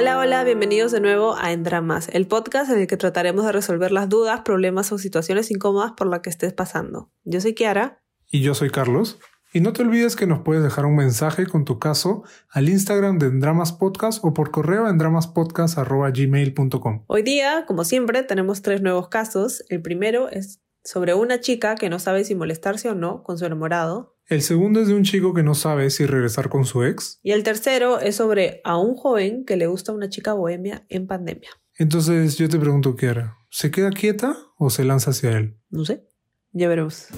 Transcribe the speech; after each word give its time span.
Hola, 0.00 0.16
hola, 0.16 0.44
bienvenidos 0.44 0.92
de 0.92 1.00
nuevo 1.02 1.36
a 1.36 1.52
En 1.52 1.62
Dramas, 1.62 2.08
el 2.10 2.26
podcast 2.26 2.70
en 2.70 2.78
el 2.78 2.86
que 2.86 2.96
trataremos 2.96 3.44
de 3.44 3.52
resolver 3.52 3.92
las 3.92 4.08
dudas, 4.08 4.40
problemas 4.40 4.90
o 4.92 4.98
situaciones 4.98 5.50
incómodas 5.50 5.92
por 5.92 6.06
las 6.06 6.20
que 6.20 6.30
estés 6.30 6.54
pasando. 6.54 7.12
Yo 7.24 7.42
soy 7.42 7.52
Kiara. 7.52 8.02
Y 8.30 8.40
yo 8.40 8.54
soy 8.54 8.70
Carlos. 8.70 9.18
Y 9.52 9.60
no 9.60 9.74
te 9.74 9.82
olvides 9.82 10.16
que 10.16 10.26
nos 10.26 10.40
puedes 10.40 10.62
dejar 10.62 10.86
un 10.86 10.96
mensaje 10.96 11.44
con 11.44 11.66
tu 11.66 11.78
caso 11.78 12.24
al 12.48 12.70
Instagram 12.70 13.18
de 13.18 13.26
Endramas 13.26 13.74
Podcast 13.74 14.24
o 14.24 14.32
por 14.32 14.50
correo 14.50 14.86
a 14.86 14.90
endramaspodcast.gmail.com. 14.90 17.04
Hoy 17.06 17.22
día, 17.22 17.66
como 17.66 17.84
siempre, 17.84 18.22
tenemos 18.22 18.62
tres 18.62 18.80
nuevos 18.80 19.08
casos. 19.08 19.66
El 19.68 19.82
primero 19.82 20.30
es 20.30 20.62
sobre 20.84 21.14
una 21.14 21.40
chica 21.40 21.74
que 21.74 21.90
no 21.90 21.98
sabe 21.98 22.24
si 22.24 22.34
molestarse 22.34 22.88
o 22.88 22.94
no 22.94 23.22
con 23.22 23.38
su 23.38 23.46
enamorado. 23.46 24.16
El 24.26 24.42
segundo 24.42 24.80
es 24.80 24.88
de 24.88 24.94
un 24.94 25.02
chico 25.02 25.34
que 25.34 25.42
no 25.42 25.54
sabe 25.54 25.90
si 25.90 26.06
regresar 26.06 26.48
con 26.48 26.64
su 26.64 26.84
ex. 26.84 27.18
Y 27.22 27.32
el 27.32 27.42
tercero 27.42 27.98
es 28.00 28.16
sobre 28.16 28.60
a 28.64 28.78
un 28.78 28.94
joven 28.94 29.44
que 29.44 29.56
le 29.56 29.66
gusta 29.66 29.92
una 29.92 30.08
chica 30.08 30.32
bohemia 30.34 30.86
en 30.88 31.06
pandemia. 31.06 31.50
Entonces 31.76 32.36
yo 32.36 32.48
te 32.48 32.58
pregunto, 32.58 32.94
Kiara, 32.94 33.38
¿se 33.50 33.70
queda 33.70 33.90
quieta 33.90 34.36
o 34.56 34.70
se 34.70 34.84
lanza 34.84 35.10
hacia 35.10 35.36
él? 35.36 35.58
No 35.70 35.84
sé, 35.84 36.06
ya 36.52 36.68
veremos. 36.68 37.08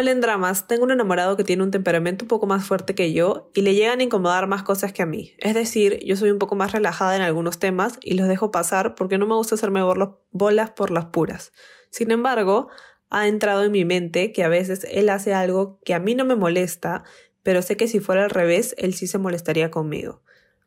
Hola 0.00 0.12
en 0.12 0.20
dramas, 0.20 0.68
tengo 0.68 0.84
un 0.84 0.92
enamorado 0.92 1.36
que 1.36 1.42
tiene 1.42 1.64
un 1.64 1.72
temperamento 1.72 2.24
un 2.24 2.28
poco 2.28 2.46
más 2.46 2.64
fuerte 2.64 2.94
que 2.94 3.12
yo 3.12 3.50
y 3.52 3.62
le 3.62 3.74
llegan 3.74 3.98
a 3.98 4.04
incomodar 4.04 4.46
más 4.46 4.62
cosas 4.62 4.92
que 4.92 5.02
a 5.02 5.06
mí. 5.06 5.32
Es 5.38 5.54
decir, 5.54 5.98
yo 6.04 6.14
soy 6.14 6.30
un 6.30 6.38
poco 6.38 6.54
más 6.54 6.70
relajada 6.70 7.16
en 7.16 7.22
algunos 7.22 7.58
temas 7.58 7.98
y 8.00 8.14
los 8.14 8.28
dejo 8.28 8.52
pasar 8.52 8.94
porque 8.94 9.18
no 9.18 9.26
me 9.26 9.34
gusta 9.34 9.56
hacerme 9.56 9.82
bolas 10.30 10.70
por 10.70 10.92
las 10.92 11.06
puras. 11.06 11.52
Sin 11.90 12.12
embargo, 12.12 12.68
ha 13.10 13.26
entrado 13.26 13.64
en 13.64 13.72
mi 13.72 13.84
mente 13.84 14.30
que 14.30 14.44
a 14.44 14.48
veces 14.48 14.86
él 14.88 15.08
hace 15.08 15.34
algo 15.34 15.80
que 15.84 15.94
a 15.94 15.98
mí 15.98 16.14
no 16.14 16.24
me 16.24 16.36
molesta, 16.36 17.02
pero 17.42 17.60
sé 17.60 17.76
que 17.76 17.88
si 17.88 17.98
fuera 17.98 18.22
al 18.22 18.30
revés, 18.30 18.76
él 18.78 18.94
sí 18.94 19.08
se 19.08 19.18
molestaría 19.18 19.72
conmigo. 19.72 20.22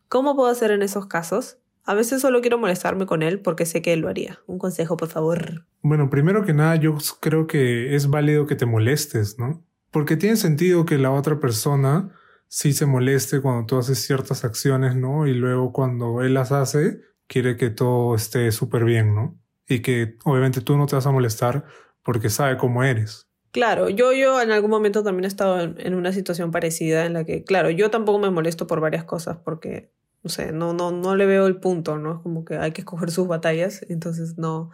¿Cómo 0.09 0.35
puedo 0.35 0.49
hacer 0.49 0.71
en 0.71 0.81
esos 0.81 1.05
casos? 1.05 1.57
A 1.83 1.93
veces 1.93 2.21
solo 2.21 2.41
quiero 2.41 2.57
molestarme 2.57 3.05
con 3.05 3.23
él 3.23 3.39
porque 3.39 3.65
sé 3.65 3.81
que 3.81 3.93
él 3.93 4.01
lo 4.01 4.09
haría. 4.09 4.39
Un 4.47 4.59
consejo, 4.59 4.97
por 4.97 5.09
favor. 5.09 5.65
Bueno, 5.81 6.09
primero 6.09 6.45
que 6.45 6.53
nada, 6.53 6.75
yo 6.75 6.97
creo 7.19 7.47
que 7.47 7.95
es 7.95 8.09
válido 8.09 8.45
que 8.45 8.55
te 8.55 8.65
molestes, 8.65 9.39
¿no? 9.39 9.65
Porque 9.89 10.15
tiene 10.15 10.35
sentido 10.35 10.85
que 10.85 10.97
la 10.97 11.11
otra 11.11 11.39
persona 11.39 12.11
sí 12.47 12.73
se 12.73 12.85
moleste 12.85 13.41
cuando 13.41 13.65
tú 13.65 13.77
haces 13.77 13.99
ciertas 13.99 14.45
acciones, 14.45 14.95
¿no? 14.95 15.25
Y 15.25 15.33
luego 15.33 15.73
cuando 15.73 16.21
él 16.21 16.33
las 16.33 16.51
hace, 16.51 17.01
quiere 17.27 17.57
que 17.57 17.69
todo 17.69 18.13
esté 18.15 18.51
súper 18.51 18.83
bien, 18.83 19.15
¿no? 19.15 19.39
Y 19.67 19.81
que 19.81 20.17
obviamente 20.23 20.61
tú 20.61 20.77
no 20.77 20.85
te 20.85 20.95
vas 20.95 21.07
a 21.07 21.11
molestar 21.11 21.65
porque 22.03 22.29
sabe 22.29 22.57
cómo 22.57 22.83
eres. 22.83 23.27
Claro, 23.51 23.89
yo, 23.89 24.13
yo 24.13 24.41
en 24.41 24.51
algún 24.51 24.69
momento 24.69 25.03
también 25.03 25.25
he 25.25 25.27
estado 25.27 25.59
en 25.61 25.95
una 25.95 26.13
situación 26.13 26.51
parecida 26.51 27.05
en 27.05 27.13
la 27.13 27.25
que, 27.25 27.43
claro, 27.43 27.69
yo 27.69 27.89
tampoco 27.89 28.19
me 28.19 28.29
molesto 28.29 28.67
por 28.67 28.79
varias 28.79 29.03
cosas 29.03 29.37
porque 29.43 29.91
no 30.23 30.29
sé, 30.29 30.51
no, 30.51 30.73
no, 30.73 30.91
no 30.91 31.15
le 31.15 31.25
veo 31.25 31.47
el 31.47 31.57
punto, 31.57 31.97
¿no? 31.97 32.15
Es 32.15 32.19
como 32.21 32.45
que 32.45 32.57
hay 32.57 32.71
que 32.71 32.81
escoger 32.81 33.11
sus 33.11 33.27
batallas, 33.27 33.85
entonces 33.89 34.37
no, 34.37 34.71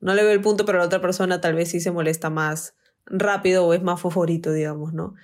no 0.00 0.14
le 0.14 0.22
veo 0.22 0.32
el 0.32 0.40
punto, 0.40 0.64
pero 0.64 0.78
la 0.78 0.84
otra 0.84 1.00
persona 1.00 1.40
tal 1.40 1.54
vez 1.54 1.70
sí 1.70 1.80
se 1.80 1.90
molesta 1.90 2.30
más 2.30 2.74
rápido 3.06 3.66
o 3.66 3.74
es 3.74 3.82
más 3.82 4.00
favorito, 4.00 4.52
digamos, 4.52 4.92
¿no? 4.92 5.14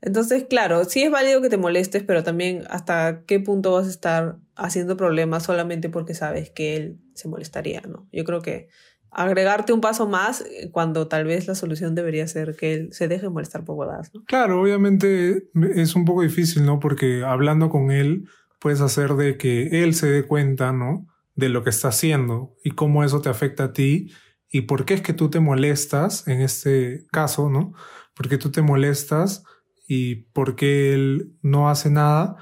Entonces, 0.00 0.46
claro, 0.50 0.84
sí 0.84 1.04
es 1.04 1.12
válido 1.12 1.40
que 1.40 1.48
te 1.48 1.56
molestes, 1.56 2.02
pero 2.02 2.24
también 2.24 2.64
hasta 2.68 3.22
qué 3.24 3.38
punto 3.38 3.72
vas 3.72 3.86
a 3.86 3.90
estar 3.90 4.36
haciendo 4.56 4.96
problemas 4.96 5.44
solamente 5.44 5.88
porque 5.88 6.14
sabes 6.14 6.50
que 6.50 6.76
él 6.76 6.98
se 7.14 7.28
molestaría, 7.28 7.82
¿no? 7.82 8.08
Yo 8.12 8.24
creo 8.24 8.42
que 8.42 8.68
agregarte 9.12 9.72
un 9.72 9.80
paso 9.80 10.08
más 10.08 10.40
eh, 10.40 10.70
cuando 10.72 11.06
tal 11.06 11.24
vez 11.24 11.46
la 11.46 11.54
solución 11.54 11.94
debería 11.94 12.26
ser 12.26 12.56
que 12.56 12.74
él 12.74 12.92
se 12.92 13.06
deje 13.06 13.28
molestar 13.28 13.64
por 13.64 13.76
huevadas, 13.76 14.12
¿no? 14.12 14.24
Claro, 14.24 14.60
obviamente 14.60 15.44
es 15.74 15.94
un 15.94 16.04
poco 16.04 16.22
difícil, 16.22 16.64
¿no? 16.64 16.80
Porque 16.80 17.22
hablando 17.22 17.68
con 17.68 17.92
él 17.92 18.24
puedes 18.62 18.80
hacer 18.80 19.14
de 19.14 19.36
que 19.36 19.82
él 19.82 19.94
se 19.94 20.08
dé 20.08 20.22
cuenta, 20.22 20.72
¿no? 20.72 21.08
De 21.34 21.48
lo 21.48 21.64
que 21.64 21.70
está 21.70 21.88
haciendo 21.88 22.54
y 22.62 22.70
cómo 22.70 23.02
eso 23.02 23.20
te 23.20 23.28
afecta 23.28 23.64
a 23.64 23.72
ti 23.72 24.12
y 24.48 24.62
por 24.62 24.84
qué 24.84 24.94
es 24.94 25.02
que 25.02 25.14
tú 25.14 25.30
te 25.30 25.40
molestas 25.40 26.28
en 26.28 26.40
este 26.40 27.06
caso, 27.10 27.50
¿no? 27.50 27.72
Porque 28.14 28.38
tú 28.38 28.50
te 28.50 28.62
molestas 28.62 29.44
y 29.88 30.26
por 30.32 30.54
qué 30.54 30.94
él 30.94 31.32
no 31.42 31.68
hace 31.68 31.90
nada 31.90 32.36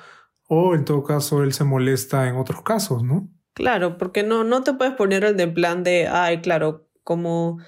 o 0.46 0.74
en 0.74 0.84
todo 0.84 1.04
caso 1.04 1.42
él 1.42 1.52
se 1.52 1.64
molesta 1.64 2.28
en 2.28 2.36
otros 2.36 2.62
casos, 2.62 3.02
¿no? 3.02 3.30
Claro, 3.54 3.96
porque 3.96 4.22
no, 4.22 4.44
no 4.44 4.62
te 4.62 4.74
puedes 4.74 4.94
poner 4.94 5.24
el 5.24 5.36
de 5.36 5.48
plan 5.48 5.82
de, 5.82 6.08
ay, 6.08 6.40
claro, 6.40 6.88
como 7.02 7.58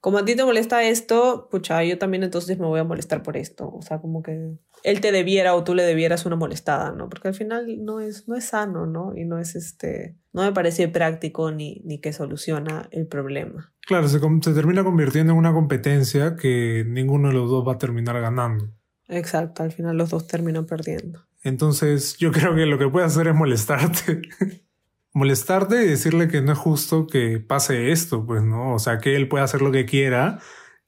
como 0.00 0.18
a 0.18 0.24
ti 0.24 0.36
te 0.36 0.44
molesta 0.44 0.82
esto, 0.84 1.48
pucha, 1.50 1.82
yo 1.82 1.98
también 1.98 2.22
entonces 2.22 2.58
me 2.58 2.66
voy 2.66 2.78
a 2.78 2.84
molestar 2.84 3.22
por 3.22 3.36
esto. 3.36 3.68
O 3.72 3.82
sea, 3.82 4.00
como 4.00 4.22
que 4.22 4.56
él 4.84 5.00
te 5.00 5.10
debiera 5.10 5.54
o 5.54 5.64
tú 5.64 5.74
le 5.74 5.82
debieras 5.82 6.24
una 6.24 6.36
molestada, 6.36 6.92
¿no? 6.92 7.08
Porque 7.08 7.28
al 7.28 7.34
final 7.34 7.66
no 7.84 8.00
es, 8.00 8.28
no 8.28 8.36
es 8.36 8.44
sano, 8.44 8.86
¿no? 8.86 9.16
Y 9.16 9.24
no 9.24 9.38
es 9.38 9.56
este, 9.56 10.16
no 10.32 10.42
me 10.42 10.52
parece 10.52 10.86
práctico 10.88 11.50
ni, 11.50 11.82
ni 11.84 12.00
que 12.00 12.12
soluciona 12.12 12.88
el 12.92 13.06
problema. 13.08 13.72
Claro, 13.86 14.08
se, 14.08 14.20
se 14.20 14.54
termina 14.54 14.84
convirtiendo 14.84 15.32
en 15.32 15.38
una 15.38 15.52
competencia 15.52 16.36
que 16.36 16.84
ninguno 16.86 17.28
de 17.28 17.34
los 17.34 17.50
dos 17.50 17.66
va 17.66 17.72
a 17.72 17.78
terminar 17.78 18.20
ganando. 18.20 18.72
Exacto, 19.08 19.62
al 19.62 19.72
final 19.72 19.96
los 19.96 20.10
dos 20.10 20.26
terminan 20.26 20.66
perdiendo. 20.66 21.24
Entonces 21.42 22.16
yo 22.18 22.30
creo 22.30 22.54
que 22.54 22.66
lo 22.66 22.78
que 22.78 22.88
puedes 22.88 23.12
hacer 23.12 23.28
es 23.28 23.34
molestarte. 23.34 24.22
molestarte 25.12 25.84
y 25.84 25.88
decirle 25.88 26.28
que 26.28 26.42
no 26.42 26.52
es 26.52 26.58
justo 26.58 27.06
que 27.06 27.40
pase 27.40 27.90
esto, 27.92 28.24
pues, 28.24 28.42
¿no? 28.42 28.74
O 28.74 28.78
sea, 28.78 28.98
que 28.98 29.16
él 29.16 29.28
puede 29.28 29.44
hacer 29.44 29.62
lo 29.62 29.72
que 29.72 29.86
quiera 29.86 30.38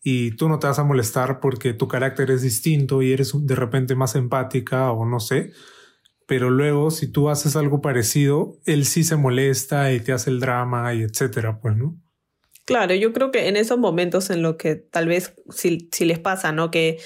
y 0.02 0.32
tú 0.32 0.48
no 0.48 0.58
te 0.58 0.66
vas 0.66 0.78
a 0.78 0.84
molestar 0.84 1.40
porque 1.40 1.74
tu 1.74 1.88
carácter 1.88 2.30
es 2.30 2.42
distinto 2.42 3.02
y 3.02 3.12
eres 3.12 3.32
de 3.34 3.54
repente 3.54 3.94
más 3.94 4.14
empática 4.14 4.92
o 4.92 5.04
no 5.04 5.20
sé. 5.20 5.52
Pero 6.26 6.50
luego, 6.50 6.90
si 6.90 7.08
tú 7.08 7.28
haces 7.28 7.56
algo 7.56 7.80
parecido, 7.80 8.56
él 8.64 8.86
sí 8.86 9.02
se 9.02 9.16
molesta 9.16 9.92
y 9.92 10.00
te 10.00 10.12
hace 10.12 10.30
el 10.30 10.40
drama 10.40 10.94
y 10.94 11.02
etcétera, 11.02 11.60
pues, 11.60 11.76
¿no? 11.76 11.96
Claro, 12.66 12.94
yo 12.94 13.12
creo 13.12 13.32
que 13.32 13.48
en 13.48 13.56
esos 13.56 13.78
momentos 13.78 14.30
en 14.30 14.42
los 14.42 14.54
que 14.54 14.76
tal 14.76 15.08
vez 15.08 15.34
si, 15.50 15.88
si 15.90 16.04
les 16.04 16.20
pasa, 16.20 16.52
¿no? 16.52 16.70
Que, 16.70 16.98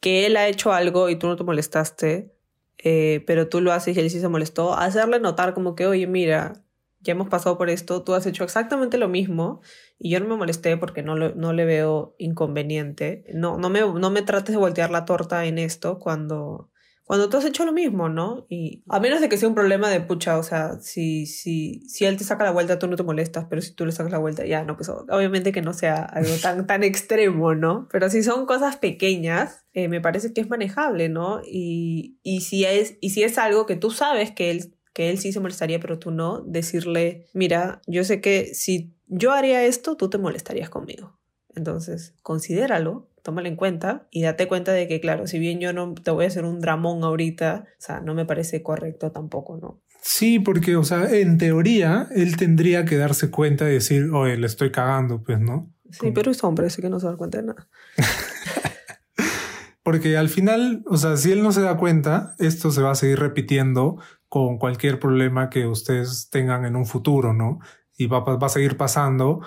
que 0.00 0.24
él 0.26 0.38
ha 0.38 0.48
hecho 0.48 0.72
algo 0.72 1.10
y 1.10 1.16
tú 1.16 1.26
no 1.26 1.36
te 1.36 1.44
molestaste, 1.44 2.32
eh, 2.82 3.22
pero 3.26 3.48
tú 3.48 3.60
lo 3.60 3.72
haces 3.72 3.96
y 3.96 4.00
él 4.00 4.10
sí 4.10 4.20
se 4.20 4.28
molestó, 4.28 4.74
hacerle 4.74 5.20
notar 5.20 5.54
como 5.54 5.74
que, 5.74 5.86
oye, 5.86 6.06
mira, 6.06 6.64
ya 7.00 7.12
hemos 7.12 7.28
pasado 7.28 7.58
por 7.58 7.70
esto, 7.70 8.02
tú 8.02 8.14
has 8.14 8.26
hecho 8.26 8.44
exactamente 8.44 8.98
lo 8.98 9.08
mismo 9.08 9.60
y 9.98 10.10
yo 10.10 10.20
no 10.20 10.28
me 10.28 10.36
molesté 10.36 10.76
porque 10.76 11.02
no, 11.02 11.16
no 11.16 11.52
le 11.52 11.64
veo 11.64 12.14
inconveniente. 12.18 13.24
No, 13.34 13.56
no, 13.58 13.70
me, 13.70 13.80
no 13.80 14.10
me 14.10 14.22
trates 14.22 14.52
de 14.52 14.58
voltear 14.58 14.90
la 14.90 15.04
torta 15.04 15.44
en 15.44 15.58
esto 15.58 15.98
cuando, 15.98 16.71
cuando 17.12 17.28
tú 17.28 17.36
has 17.36 17.44
hecho 17.44 17.66
lo 17.66 17.74
mismo, 17.74 18.08
¿no? 18.08 18.46
Y 18.48 18.84
a 18.88 18.98
menos 18.98 19.20
de 19.20 19.28
que 19.28 19.36
sea 19.36 19.46
un 19.46 19.54
problema 19.54 19.90
de 19.90 20.00
pucha, 20.00 20.38
o 20.38 20.42
sea, 20.42 20.80
si, 20.80 21.26
si, 21.26 21.86
si 21.86 22.06
él 22.06 22.16
te 22.16 22.24
saca 22.24 22.42
la 22.42 22.52
vuelta, 22.52 22.78
tú 22.78 22.86
no 22.88 22.96
te 22.96 23.02
molestas, 23.02 23.44
pero 23.50 23.60
si 23.60 23.74
tú 23.74 23.84
le 23.84 23.92
sacas 23.92 24.12
la 24.12 24.18
vuelta, 24.18 24.46
ya, 24.46 24.64
no, 24.64 24.78
pues 24.78 24.88
obviamente 24.88 25.52
que 25.52 25.60
no 25.60 25.74
sea 25.74 26.04
algo 26.04 26.34
tan, 26.40 26.66
tan 26.66 26.82
extremo, 26.82 27.54
¿no? 27.54 27.86
Pero 27.92 28.08
si 28.08 28.22
son 28.22 28.46
cosas 28.46 28.78
pequeñas, 28.78 29.66
eh, 29.74 29.88
me 29.88 30.00
parece 30.00 30.32
que 30.32 30.40
es 30.40 30.48
manejable, 30.48 31.10
¿no? 31.10 31.42
Y, 31.44 32.18
y, 32.22 32.40
si 32.40 32.64
es, 32.64 32.96
y 33.02 33.10
si 33.10 33.24
es 33.24 33.36
algo 33.36 33.66
que 33.66 33.76
tú 33.76 33.90
sabes 33.90 34.30
que 34.30 34.50
él, 34.50 34.74
que 34.94 35.10
él 35.10 35.18
sí 35.18 35.34
se 35.34 35.40
molestaría, 35.40 35.80
pero 35.80 35.98
tú 35.98 36.12
no, 36.12 36.40
decirle, 36.40 37.26
mira, 37.34 37.82
yo 37.86 38.04
sé 38.04 38.22
que 38.22 38.54
si 38.54 38.96
yo 39.06 39.32
haría 39.32 39.62
esto, 39.64 39.98
tú 39.98 40.08
te 40.08 40.16
molestarías 40.16 40.70
conmigo. 40.70 41.18
Entonces, 41.54 42.14
considéralo 42.22 43.11
tómalo 43.22 43.48
en 43.48 43.56
cuenta 43.56 44.06
y 44.10 44.22
date 44.22 44.48
cuenta 44.48 44.72
de 44.72 44.88
que, 44.88 45.00
claro, 45.00 45.26
si 45.26 45.38
bien 45.38 45.60
yo 45.60 45.72
no 45.72 45.94
te 45.94 46.10
voy 46.10 46.24
a 46.24 46.28
hacer 46.28 46.44
un 46.44 46.60
dramón 46.60 47.04
ahorita, 47.04 47.64
o 47.66 47.74
sea, 47.78 48.00
no 48.00 48.14
me 48.14 48.26
parece 48.26 48.62
correcto 48.62 49.12
tampoco, 49.12 49.56
¿no? 49.56 49.80
Sí, 50.02 50.40
porque, 50.40 50.74
o 50.76 50.82
sea, 50.82 51.08
en 51.10 51.38
teoría, 51.38 52.08
él 52.14 52.36
tendría 52.36 52.84
que 52.84 52.96
darse 52.96 53.30
cuenta 53.30 53.70
y 53.70 53.74
decir, 53.74 54.10
oye, 54.12 54.36
le 54.36 54.46
estoy 54.46 54.72
cagando, 54.72 55.22
pues, 55.22 55.38
¿no? 55.38 55.72
Sí, 55.90 56.10
pero 56.12 56.30
es 56.32 56.42
hombre, 56.42 56.66
así 56.66 56.82
que 56.82 56.88
no 56.88 56.98
se 56.98 57.06
da 57.06 57.16
cuenta 57.16 57.38
de 57.38 57.44
nada. 57.44 57.68
porque 59.84 60.16
al 60.16 60.28
final, 60.28 60.82
o 60.86 60.96
sea, 60.96 61.16
si 61.16 61.30
él 61.30 61.42
no 61.42 61.52
se 61.52 61.62
da 61.62 61.76
cuenta, 61.76 62.34
esto 62.38 62.72
se 62.72 62.82
va 62.82 62.92
a 62.92 62.96
seguir 62.96 63.20
repitiendo 63.20 63.98
con 64.28 64.58
cualquier 64.58 64.98
problema 64.98 65.50
que 65.50 65.66
ustedes 65.66 66.28
tengan 66.30 66.64
en 66.64 66.74
un 66.74 66.86
futuro, 66.86 67.32
¿no? 67.32 67.60
Y 67.96 68.06
va, 68.06 68.20
va 68.20 68.46
a 68.46 68.50
seguir 68.50 68.76
pasando 68.76 69.42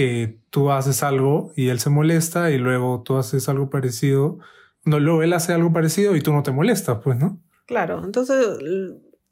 que 0.00 0.38
tú 0.48 0.70
haces 0.70 1.02
algo 1.02 1.52
y 1.56 1.68
él 1.68 1.78
se 1.78 1.90
molesta 1.90 2.50
y 2.50 2.56
luego 2.56 3.02
tú 3.02 3.18
haces 3.18 3.50
algo 3.50 3.68
parecido. 3.68 4.38
No, 4.86 4.98
luego 4.98 5.22
él 5.22 5.34
hace 5.34 5.52
algo 5.52 5.74
parecido 5.74 6.16
y 6.16 6.22
tú 6.22 6.32
no 6.32 6.42
te 6.42 6.52
molestas, 6.52 7.00
pues, 7.04 7.18
¿no? 7.18 7.38
Claro, 7.66 8.02
entonces, 8.02 8.58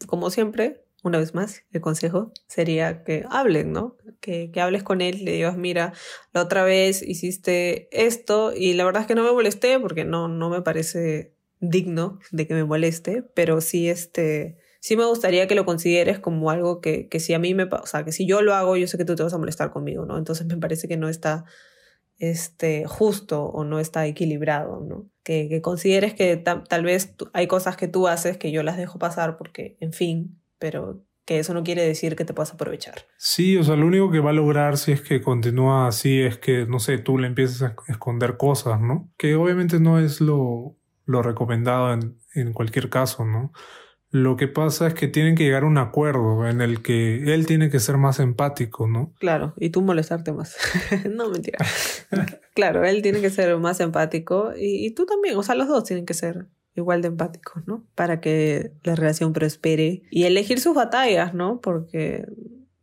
como 0.06 0.28
siempre, 0.28 0.84
una 1.02 1.16
vez 1.16 1.34
más, 1.34 1.62
el 1.72 1.80
consejo 1.80 2.32
sería 2.48 3.02
que 3.02 3.24
hablen, 3.30 3.72
¿no? 3.72 3.96
Que, 4.20 4.50
que 4.50 4.60
hables 4.60 4.82
con 4.82 5.00
él, 5.00 5.24
le 5.24 5.32
digas, 5.32 5.56
mira, 5.56 5.94
la 6.34 6.42
otra 6.42 6.64
vez 6.64 7.00
hiciste 7.00 7.88
esto 7.90 8.52
y 8.54 8.74
la 8.74 8.84
verdad 8.84 9.00
es 9.00 9.08
que 9.08 9.14
no 9.14 9.24
me 9.24 9.32
molesté 9.32 9.80
porque 9.80 10.04
no, 10.04 10.28
no 10.28 10.50
me 10.50 10.60
parece 10.60 11.32
digno 11.60 12.18
de 12.30 12.46
que 12.46 12.52
me 12.52 12.64
moleste, 12.64 13.22
pero 13.22 13.62
sí 13.62 13.88
este 13.88 14.58
sí 14.80 14.96
me 14.96 15.04
gustaría 15.04 15.46
que 15.46 15.54
lo 15.54 15.64
consideres 15.64 16.18
como 16.18 16.50
algo 16.50 16.80
que, 16.80 17.08
que 17.08 17.20
si 17.20 17.34
a 17.34 17.38
mí 17.38 17.54
me, 17.54 17.64
o 17.64 17.86
sea, 17.86 18.04
que 18.04 18.12
si 18.12 18.26
yo 18.26 18.42
lo 18.42 18.54
hago, 18.54 18.76
yo 18.76 18.86
sé 18.86 18.98
que 18.98 19.04
tú 19.04 19.14
te 19.14 19.22
vas 19.22 19.34
a 19.34 19.38
molestar 19.38 19.70
conmigo, 19.70 20.04
¿no? 20.04 20.18
Entonces 20.18 20.46
me 20.46 20.56
parece 20.56 20.88
que 20.88 20.96
no 20.96 21.08
está 21.08 21.44
este, 22.18 22.84
justo 22.86 23.44
o 23.44 23.64
no 23.64 23.78
está 23.78 24.06
equilibrado, 24.06 24.80
¿no? 24.80 25.08
Que, 25.22 25.48
que 25.48 25.62
consideres 25.62 26.14
que 26.14 26.36
tal 26.36 26.82
vez 26.84 27.14
hay 27.32 27.46
cosas 27.46 27.76
que 27.76 27.88
tú 27.88 28.08
haces 28.08 28.36
que 28.36 28.50
yo 28.50 28.62
las 28.62 28.76
dejo 28.76 28.98
pasar 28.98 29.36
porque, 29.36 29.76
en 29.80 29.92
fin, 29.92 30.40
pero 30.58 31.04
que 31.24 31.38
eso 31.38 31.52
no 31.52 31.62
quiere 31.62 31.82
decir 31.82 32.16
que 32.16 32.24
te 32.24 32.32
puedas 32.32 32.54
aprovechar. 32.54 32.94
Sí, 33.18 33.58
o 33.58 33.62
sea, 33.62 33.76
lo 33.76 33.86
único 33.86 34.10
que 34.10 34.20
va 34.20 34.30
a 34.30 34.32
lograr 34.32 34.78
si 34.78 34.92
es 34.92 35.02
que 35.02 35.20
continúa 35.20 35.86
así 35.86 36.22
es 36.22 36.38
que, 36.38 36.64
no 36.64 36.78
sé, 36.78 36.96
tú 36.96 37.18
le 37.18 37.26
empieces 37.26 37.60
a 37.62 37.76
esconder 37.86 38.38
cosas, 38.38 38.80
¿no? 38.80 39.12
Que 39.18 39.34
obviamente 39.34 39.78
no 39.78 39.98
es 39.98 40.22
lo, 40.22 40.76
lo 41.04 41.22
recomendado 41.22 41.92
en, 41.92 42.18
en 42.34 42.54
cualquier 42.54 42.88
caso, 42.88 43.26
¿no? 43.26 43.52
Lo 44.10 44.36
que 44.36 44.48
pasa 44.48 44.86
es 44.86 44.94
que 44.94 45.06
tienen 45.06 45.34
que 45.34 45.44
llegar 45.44 45.64
a 45.64 45.66
un 45.66 45.76
acuerdo 45.76 46.48
en 46.48 46.62
el 46.62 46.82
que 46.82 47.34
él 47.34 47.46
tiene 47.46 47.68
que 47.68 47.78
ser 47.78 47.98
más 47.98 48.20
empático, 48.20 48.88
¿no? 48.88 49.12
Claro, 49.18 49.52
y 49.58 49.68
tú 49.68 49.82
molestarte 49.82 50.32
más. 50.32 50.56
no, 51.10 51.28
mentira. 51.30 51.58
claro, 52.54 52.84
él 52.84 53.02
tiene 53.02 53.20
que 53.20 53.28
ser 53.28 53.54
más 53.58 53.80
empático 53.80 54.52
y, 54.56 54.86
y, 54.86 54.90
tú 54.92 55.04
también, 55.04 55.36
o 55.36 55.42
sea, 55.42 55.54
los 55.54 55.68
dos 55.68 55.84
tienen 55.84 56.06
que 56.06 56.14
ser 56.14 56.46
igual 56.74 57.02
de 57.02 57.08
empáticos, 57.08 57.66
¿no? 57.66 57.84
Para 57.94 58.20
que 58.20 58.72
la 58.82 58.94
relación 58.94 59.32
prospere 59.34 60.02
y 60.10 60.24
elegir 60.24 60.58
sus 60.58 60.74
batallas, 60.74 61.34
¿no? 61.34 61.60
Porque 61.60 62.24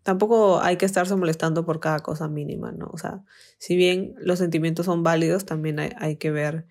tampoco 0.03 0.59
hay 0.61 0.77
que 0.77 0.85
estarse 0.85 1.15
molestando 1.15 1.65
por 1.65 1.79
cada 1.79 1.99
cosa 1.99 2.27
mínima, 2.27 2.71
¿no? 2.71 2.87
O 2.93 2.97
sea, 2.99 3.23
si 3.57 3.75
bien 3.75 4.13
los 4.19 4.37
sentimientos 4.37 4.85
son 4.85 5.01
válidos, 5.01 5.45
también 5.45 5.79
hay, 5.79 5.89
hay 5.97 6.17
que 6.17 6.29
ver 6.29 6.67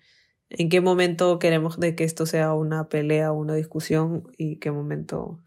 en 0.49 0.69
qué 0.69 0.81
momento 0.81 1.39
queremos 1.39 1.79
de 1.79 1.95
que 1.95 2.03
esto 2.03 2.25
sea 2.25 2.53
una 2.53 2.87
pelea 2.89 3.31
una 3.31 3.55
discusión 3.55 4.23
y 4.37 4.57
qué 4.57 4.71
momento 4.71 5.39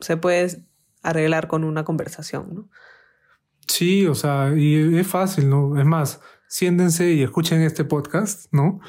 se 0.00 0.16
puede 0.16 0.64
arreglar 1.02 1.48
con 1.48 1.64
una 1.64 1.84
conversación, 1.84 2.54
¿no? 2.54 2.68
Sí, 3.66 4.06
o 4.06 4.14
sea, 4.14 4.52
y 4.56 4.98
es 4.98 5.06
fácil, 5.06 5.48
¿no? 5.48 5.78
Es 5.78 5.86
más, 5.86 6.20
siéntense 6.48 7.12
y 7.12 7.22
escuchen 7.22 7.62
este 7.62 7.84
podcast, 7.84 8.52
¿no? 8.52 8.80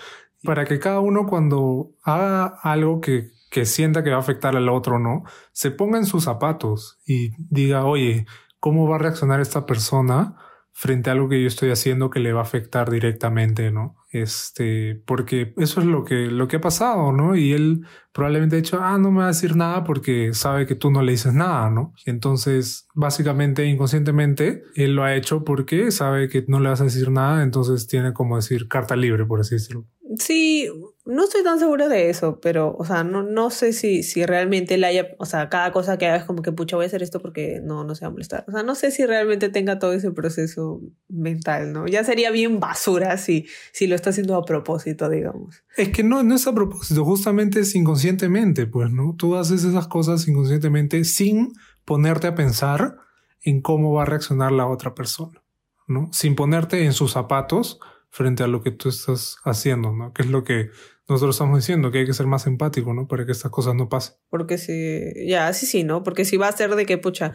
Para 0.44 0.66
que 0.66 0.80
cada 0.80 1.00
uno 1.00 1.26
cuando 1.26 1.92
haga 2.04 2.46
algo 2.62 3.00
que, 3.02 3.32
que 3.50 3.66
sienta 3.66 4.04
que 4.04 4.10
va 4.10 4.18
a 4.18 4.20
afectar 4.20 4.56
al 4.56 4.70
otro, 4.70 5.00
¿no? 5.00 5.24
Se 5.54 5.72
ponga 5.72 5.98
en 5.98 6.06
sus 6.06 6.26
zapatos 6.26 7.00
y 7.06 7.32
diga, 7.38 7.86
oye, 7.86 8.26
¿cómo 8.60 8.88
va 8.88 8.96
a 8.96 9.00
reaccionar 9.00 9.40
esta 9.40 9.66
persona 9.66 10.36
frente 10.72 11.10
a 11.10 11.14
algo 11.14 11.30
que 11.30 11.42
yo 11.42 11.48
estoy 11.48 11.72
haciendo 11.72 12.10
que 12.10 12.20
le 12.20 12.34
va 12.34 12.42
a 12.42 12.44
afectar 12.44 12.92
directamente, 12.92 13.72
¿no? 13.72 13.96
Este, 14.22 15.02
porque 15.06 15.54
eso 15.58 15.82
es 15.82 15.86
lo 15.86 16.06
que, 16.06 16.28
lo 16.28 16.48
que 16.48 16.56
ha 16.56 16.62
pasado, 16.62 17.12
¿no? 17.12 17.36
Y 17.36 17.52
él 17.52 17.86
probablemente 18.14 18.56
ha 18.56 18.62
dicho, 18.62 18.80
ah, 18.82 18.98
no 18.98 19.12
me 19.12 19.20
va 19.20 19.26
a 19.26 19.28
decir 19.28 19.58
nada 19.58 19.84
porque 19.84 20.34
sabe 20.34 20.66
que 20.66 20.76
tú 20.76 20.90
no 20.90 21.02
le 21.02 21.12
dices 21.12 21.34
nada, 21.34 21.70
¿no? 21.70 21.94
Y 22.06 22.12
entonces, 22.12 22.88
básicamente, 22.94 23.66
inconscientemente, 23.66 24.64
él 24.76 24.96
lo 24.96 25.04
ha 25.04 25.16
hecho 25.16 25.44
porque 25.44 25.92
sabe 25.92 26.30
que 26.30 26.46
no 26.48 26.62
le 26.62 26.70
vas 26.70 26.80
a 26.80 26.86
decir 26.86 27.12
nada, 27.12 27.44
entonces 27.44 27.88
tiene 27.88 28.14
como 28.14 28.38
decir 28.38 28.70
carta 28.70 28.96
libre, 28.96 29.26
por 29.26 29.42
así 29.42 29.56
decirlo. 29.56 29.86
Sí, 30.18 30.70
no 31.06 31.26
estoy 31.26 31.44
tan 31.44 31.60
segura 31.60 31.88
de 31.88 32.10
eso, 32.10 32.40
pero, 32.42 32.76
o 32.80 32.84
sea, 32.84 33.04
no, 33.04 33.22
no 33.22 33.52
sé 33.52 33.74
si, 33.74 34.02
si 34.02 34.26
realmente 34.26 34.76
le 34.78 34.88
haya, 34.88 35.10
o 35.20 35.26
sea, 35.26 35.50
cada 35.50 35.72
cosa 35.72 36.00
que 36.00 36.08
haga 36.08 36.18
es 36.18 36.24
como 36.24 36.42
que, 36.42 36.52
pucha, 36.52 36.76
voy 36.76 36.86
a 36.86 36.88
hacer 36.88 37.04
esto 37.04 37.22
porque 37.22 37.62
no, 37.64 37.84
no 37.84 37.94
se 37.94 38.06
va 38.06 38.08
a 38.08 38.12
molestar. 38.12 38.44
O 38.48 38.52
sea, 38.52 38.64
no 38.64 38.74
sé 38.74 38.90
si 38.90 39.06
realmente 39.06 39.50
tenga 39.50 39.78
todo 39.78 39.94
ese 39.94 40.10
proceso 40.12 40.82
mental, 41.08 41.74
¿no? 41.74 41.86
Ya 41.86 42.04
sería 42.04 42.32
bien 42.32 42.60
basura 42.60 43.18
si, 43.18 43.46
si 43.72 43.86
lo 43.86 43.94
está 43.94 44.10
haciendo 44.10 44.36
a 44.36 44.46
propósito, 44.46 45.08
digamos. 45.08 45.64
Es 45.78 45.90
que 45.90 46.04
no, 46.04 46.24
no 46.24 46.34
es 46.34 46.48
a 46.48 46.56
propósito, 46.56 47.06
justamente 47.06 47.60
es 47.60 47.76
inconscientemente, 47.76 48.66
pues, 48.66 48.90
¿no? 48.90 49.16
Tú 49.16 49.36
haces 49.36 49.64
esas 49.64 49.88
cosas 49.88 50.28
inconscientemente 50.28 51.04
sin 51.04 51.54
ponerte 51.86 52.26
a 52.26 52.34
pensar 52.34 52.98
en 53.44 53.62
cómo 53.62 53.94
va 53.94 54.02
a 54.02 54.06
reaccionar 54.06 54.52
la 54.52 54.66
otra 54.66 54.96
persona, 54.96 55.44
¿no? 55.88 56.10
Sin 56.12 56.34
ponerte 56.34 56.84
en 56.84 56.94
sus 56.94 57.12
zapatos 57.12 57.80
frente 58.10 58.44
a 58.44 58.48
lo 58.48 58.62
que 58.62 58.72
tú 58.72 58.90
estás 58.90 59.38
haciendo, 59.44 59.92
¿no? 59.92 60.14
Que 60.14 60.24
es 60.24 60.30
lo 60.30 60.44
que 60.44 60.72
nosotros 61.08 61.36
estamos 61.36 61.60
diciendo, 61.60 61.92
que 61.92 62.00
hay 62.00 62.06
que 62.06 62.14
ser 62.14 62.26
más 62.26 62.48
empático, 62.48 62.94
¿no? 62.94 63.08
Para 63.08 63.26
que 63.26 63.32
estas 63.32 63.52
cosas 63.52 63.76
no 63.76 63.90
pasen. 63.90 64.16
Porque 64.30 64.58
si, 64.58 65.28
ya, 65.28 65.52
sí, 65.54 65.66
sí, 65.66 65.84
¿no? 65.84 66.04
Porque 66.04 66.26
si 66.26 66.38
va 66.38 66.48
a 66.48 66.52
ser 66.52 66.76
de 66.76 66.86
que, 66.86 66.98
pucha, 66.98 67.34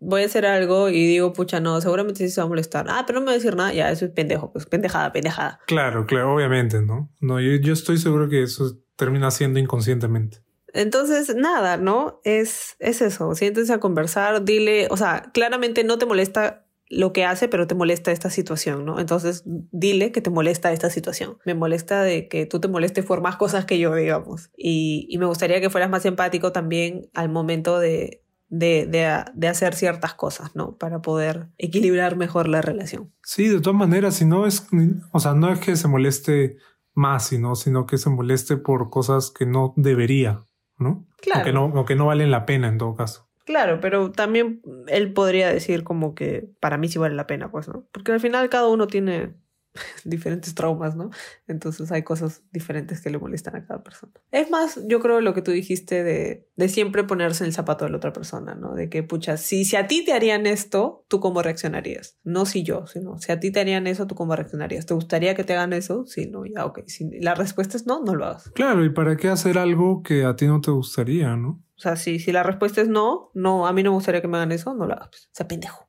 voy 0.00 0.22
a 0.22 0.26
hacer 0.26 0.46
algo 0.46 0.88
y 0.88 1.06
digo, 1.06 1.32
pucha, 1.32 1.60
no, 1.60 1.80
seguramente 1.80 2.26
sí 2.26 2.30
se 2.30 2.40
va 2.40 2.46
a 2.46 2.48
molestar. 2.48 2.86
Ah, 2.88 3.04
pero 3.06 3.20
no 3.20 3.24
me 3.24 3.26
va 3.26 3.32
a 3.32 3.36
decir 3.36 3.54
nada, 3.54 3.72
ya, 3.72 3.90
eso 3.90 4.04
es 4.04 4.10
pendejo, 4.10 4.52
pues 4.52 4.66
pendejada, 4.66 5.12
pendejada. 5.12 5.60
Claro, 5.66 6.06
claro, 6.06 6.34
obviamente, 6.34 6.82
¿no? 6.82 7.12
No, 7.20 7.40
yo, 7.40 7.54
yo 7.56 7.72
estoy 7.72 7.98
seguro 7.98 8.28
que 8.28 8.42
eso 8.42 8.78
termina 8.96 9.30
siendo 9.30 9.60
inconscientemente. 9.60 10.38
Entonces, 10.72 11.36
nada, 11.36 11.76
¿no? 11.76 12.20
Es, 12.24 12.74
es 12.80 13.00
eso, 13.00 13.36
siéntense 13.36 13.72
a 13.72 13.78
conversar, 13.78 14.44
dile, 14.44 14.88
o 14.90 14.96
sea, 14.96 15.30
claramente 15.32 15.84
no 15.84 15.98
te 15.98 16.06
molesta 16.06 16.63
lo 16.94 17.12
que 17.12 17.24
hace, 17.24 17.48
pero 17.48 17.66
te 17.66 17.74
molesta 17.74 18.12
esta 18.12 18.30
situación, 18.30 18.84
¿no? 18.84 18.98
Entonces, 18.98 19.42
dile 19.44 20.12
que 20.12 20.20
te 20.20 20.30
molesta 20.30 20.72
esta 20.72 20.90
situación. 20.90 21.38
Me 21.44 21.54
molesta 21.54 22.02
de 22.02 22.28
que 22.28 22.46
tú 22.46 22.60
te 22.60 22.68
molestes 22.68 23.04
por 23.04 23.20
más 23.20 23.36
cosas 23.36 23.64
que 23.64 23.78
yo, 23.78 23.94
digamos. 23.94 24.50
Y, 24.56 25.06
y 25.10 25.18
me 25.18 25.26
gustaría 25.26 25.60
que 25.60 25.70
fueras 25.70 25.90
más 25.90 26.04
empático 26.04 26.52
también 26.52 27.10
al 27.14 27.28
momento 27.28 27.78
de, 27.78 28.22
de, 28.48 28.86
de, 28.86 29.24
de, 29.34 29.48
hacer 29.48 29.74
ciertas 29.74 30.14
cosas, 30.14 30.54
¿no? 30.54 30.76
Para 30.76 31.02
poder 31.02 31.48
equilibrar 31.58 32.16
mejor 32.16 32.48
la 32.48 32.62
relación. 32.62 33.12
Sí, 33.22 33.48
de 33.48 33.60
todas 33.60 33.78
maneras, 33.78 34.14
si 34.16 34.24
no 34.24 34.46
es, 34.46 34.66
o 35.12 35.20
sea, 35.20 35.34
no 35.34 35.52
es 35.52 35.58
que 35.58 35.76
se 35.76 35.88
moleste 35.88 36.56
más, 36.94 37.26
sino, 37.26 37.56
sino 37.56 37.86
que 37.86 37.98
se 37.98 38.10
moleste 38.10 38.56
por 38.56 38.90
cosas 38.90 39.30
que 39.30 39.46
no 39.46 39.74
debería, 39.76 40.44
¿no? 40.78 41.06
Claro. 41.20 41.40
O 41.40 41.44
que 41.44 41.52
no, 41.52 41.64
o 41.66 41.84
que 41.84 41.96
no 41.96 42.06
valen 42.06 42.30
la 42.30 42.46
pena 42.46 42.68
en 42.68 42.78
todo 42.78 42.94
caso. 42.94 43.23
Claro, 43.44 43.78
pero 43.80 44.10
también 44.10 44.62
él 44.88 45.12
podría 45.12 45.52
decir 45.52 45.84
como 45.84 46.14
que 46.14 46.48
para 46.60 46.78
mí 46.78 46.88
sí 46.88 46.98
vale 46.98 47.14
la 47.14 47.26
pena, 47.26 47.50
pues, 47.50 47.68
¿no? 47.68 47.86
Porque 47.92 48.12
al 48.12 48.20
final 48.20 48.48
cada 48.48 48.68
uno 48.68 48.86
tiene 48.86 49.34
diferentes 50.04 50.54
traumas, 50.54 50.96
¿no? 50.96 51.10
Entonces 51.46 51.90
hay 51.92 52.02
cosas 52.02 52.42
diferentes 52.52 53.00
que 53.00 53.10
le 53.10 53.18
molestan 53.18 53.56
a 53.56 53.66
cada 53.66 53.82
persona. 53.82 54.12
Es 54.30 54.50
más, 54.50 54.80
yo 54.86 55.00
creo 55.00 55.20
lo 55.20 55.34
que 55.34 55.42
tú 55.42 55.50
dijiste 55.50 56.02
de, 56.02 56.48
de 56.56 56.68
siempre 56.68 57.04
ponerse 57.04 57.44
en 57.44 57.48
el 57.48 57.54
zapato 57.54 57.84
de 57.84 57.90
la 57.90 57.96
otra 57.96 58.12
persona, 58.12 58.54
¿no? 58.54 58.74
De 58.74 58.88
que, 58.88 59.02
pucha, 59.02 59.36
si, 59.36 59.64
si 59.64 59.76
a 59.76 59.86
ti 59.86 60.04
te 60.04 60.12
harían 60.12 60.46
esto, 60.46 61.04
¿tú 61.08 61.20
cómo 61.20 61.42
reaccionarías? 61.42 62.18
No 62.24 62.46
si 62.46 62.62
yo, 62.62 62.86
sino 62.86 63.18
si 63.18 63.32
a 63.32 63.40
ti 63.40 63.50
te 63.50 63.60
harían 63.60 63.86
eso, 63.86 64.06
¿tú 64.06 64.14
cómo 64.14 64.36
reaccionarías? 64.36 64.86
¿Te 64.86 64.94
gustaría 64.94 65.34
que 65.34 65.44
te 65.44 65.54
hagan 65.54 65.72
eso? 65.72 66.04
Sí, 66.06 66.26
no, 66.26 66.44
ya, 66.46 66.64
ok. 66.64 66.80
Si 66.86 67.08
la 67.20 67.34
respuesta 67.34 67.76
es 67.76 67.86
no, 67.86 68.02
no 68.02 68.14
lo 68.14 68.26
hagas. 68.26 68.50
Claro, 68.54 68.84
¿y 68.84 68.90
para 68.90 69.16
qué 69.16 69.28
hacer 69.28 69.58
algo 69.58 70.02
que 70.02 70.24
a 70.24 70.36
ti 70.36 70.46
no 70.46 70.60
te 70.60 70.70
gustaría, 70.70 71.36
no? 71.36 71.62
O 71.76 71.80
sea, 71.80 71.96
si, 71.96 72.20
si 72.20 72.30
la 72.30 72.42
respuesta 72.44 72.80
es 72.80 72.88
no, 72.88 73.30
no, 73.34 73.66
a 73.66 73.72
mí 73.72 73.82
no 73.82 73.90
me 73.90 73.96
gustaría 73.96 74.20
que 74.20 74.28
me 74.28 74.36
hagan 74.36 74.52
eso, 74.52 74.74
no 74.74 74.86
lo 74.86 74.94
hagas. 74.94 75.26
O 75.26 75.30
sea, 75.32 75.48
pendejo. 75.48 75.88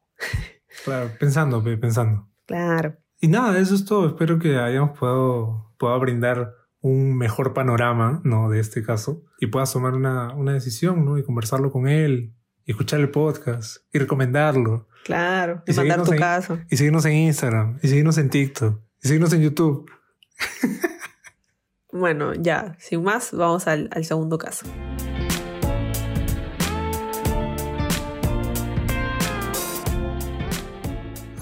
Claro, 0.84 1.12
pensando, 1.20 1.64
pensando. 1.64 2.30
Claro. 2.46 2.98
Y 3.26 3.28
nada, 3.28 3.58
eso 3.58 3.74
es 3.74 3.86
todo. 3.86 4.06
Espero 4.06 4.38
que 4.38 4.60
hayamos 4.60 4.96
podido, 5.00 5.74
pueda 5.80 5.98
brindar 5.98 6.54
un 6.82 7.18
mejor 7.18 7.56
panorama, 7.56 8.22
¿no? 8.24 8.52
De 8.52 8.60
este 8.60 8.84
caso. 8.84 9.24
Y 9.40 9.48
puedas 9.48 9.74
tomar 9.74 9.96
una, 9.96 10.32
una 10.36 10.54
decisión, 10.54 11.04
¿no? 11.04 11.18
Y 11.18 11.24
conversarlo 11.24 11.72
con 11.72 11.88
él. 11.88 12.36
Y 12.66 12.72
escuchar 12.74 13.00
el 13.00 13.10
podcast. 13.10 13.78
Y 13.92 13.98
recomendarlo. 13.98 14.88
Claro. 15.06 15.64
Y, 15.66 15.74
mandar 15.74 16.04
tu 16.04 16.16
caso. 16.16 16.60
Y 16.70 16.78
seguirnos 16.78 17.04
en 17.06 17.14
Instagram. 17.14 17.80
Y 17.82 17.88
seguirnos 17.88 18.20
en 18.20 18.30
TikTok. 18.30 18.80
Y 19.02 19.08
seguirnos 19.08 19.34
en 19.34 19.42
YouTube. 19.42 19.90
bueno, 21.92 22.36
ya. 22.36 22.76
Sin 22.78 23.02
más, 23.02 23.32
vamos 23.32 23.66
al, 23.66 23.90
al 23.92 24.06
segundo 24.06 24.38
caso. 24.38 24.68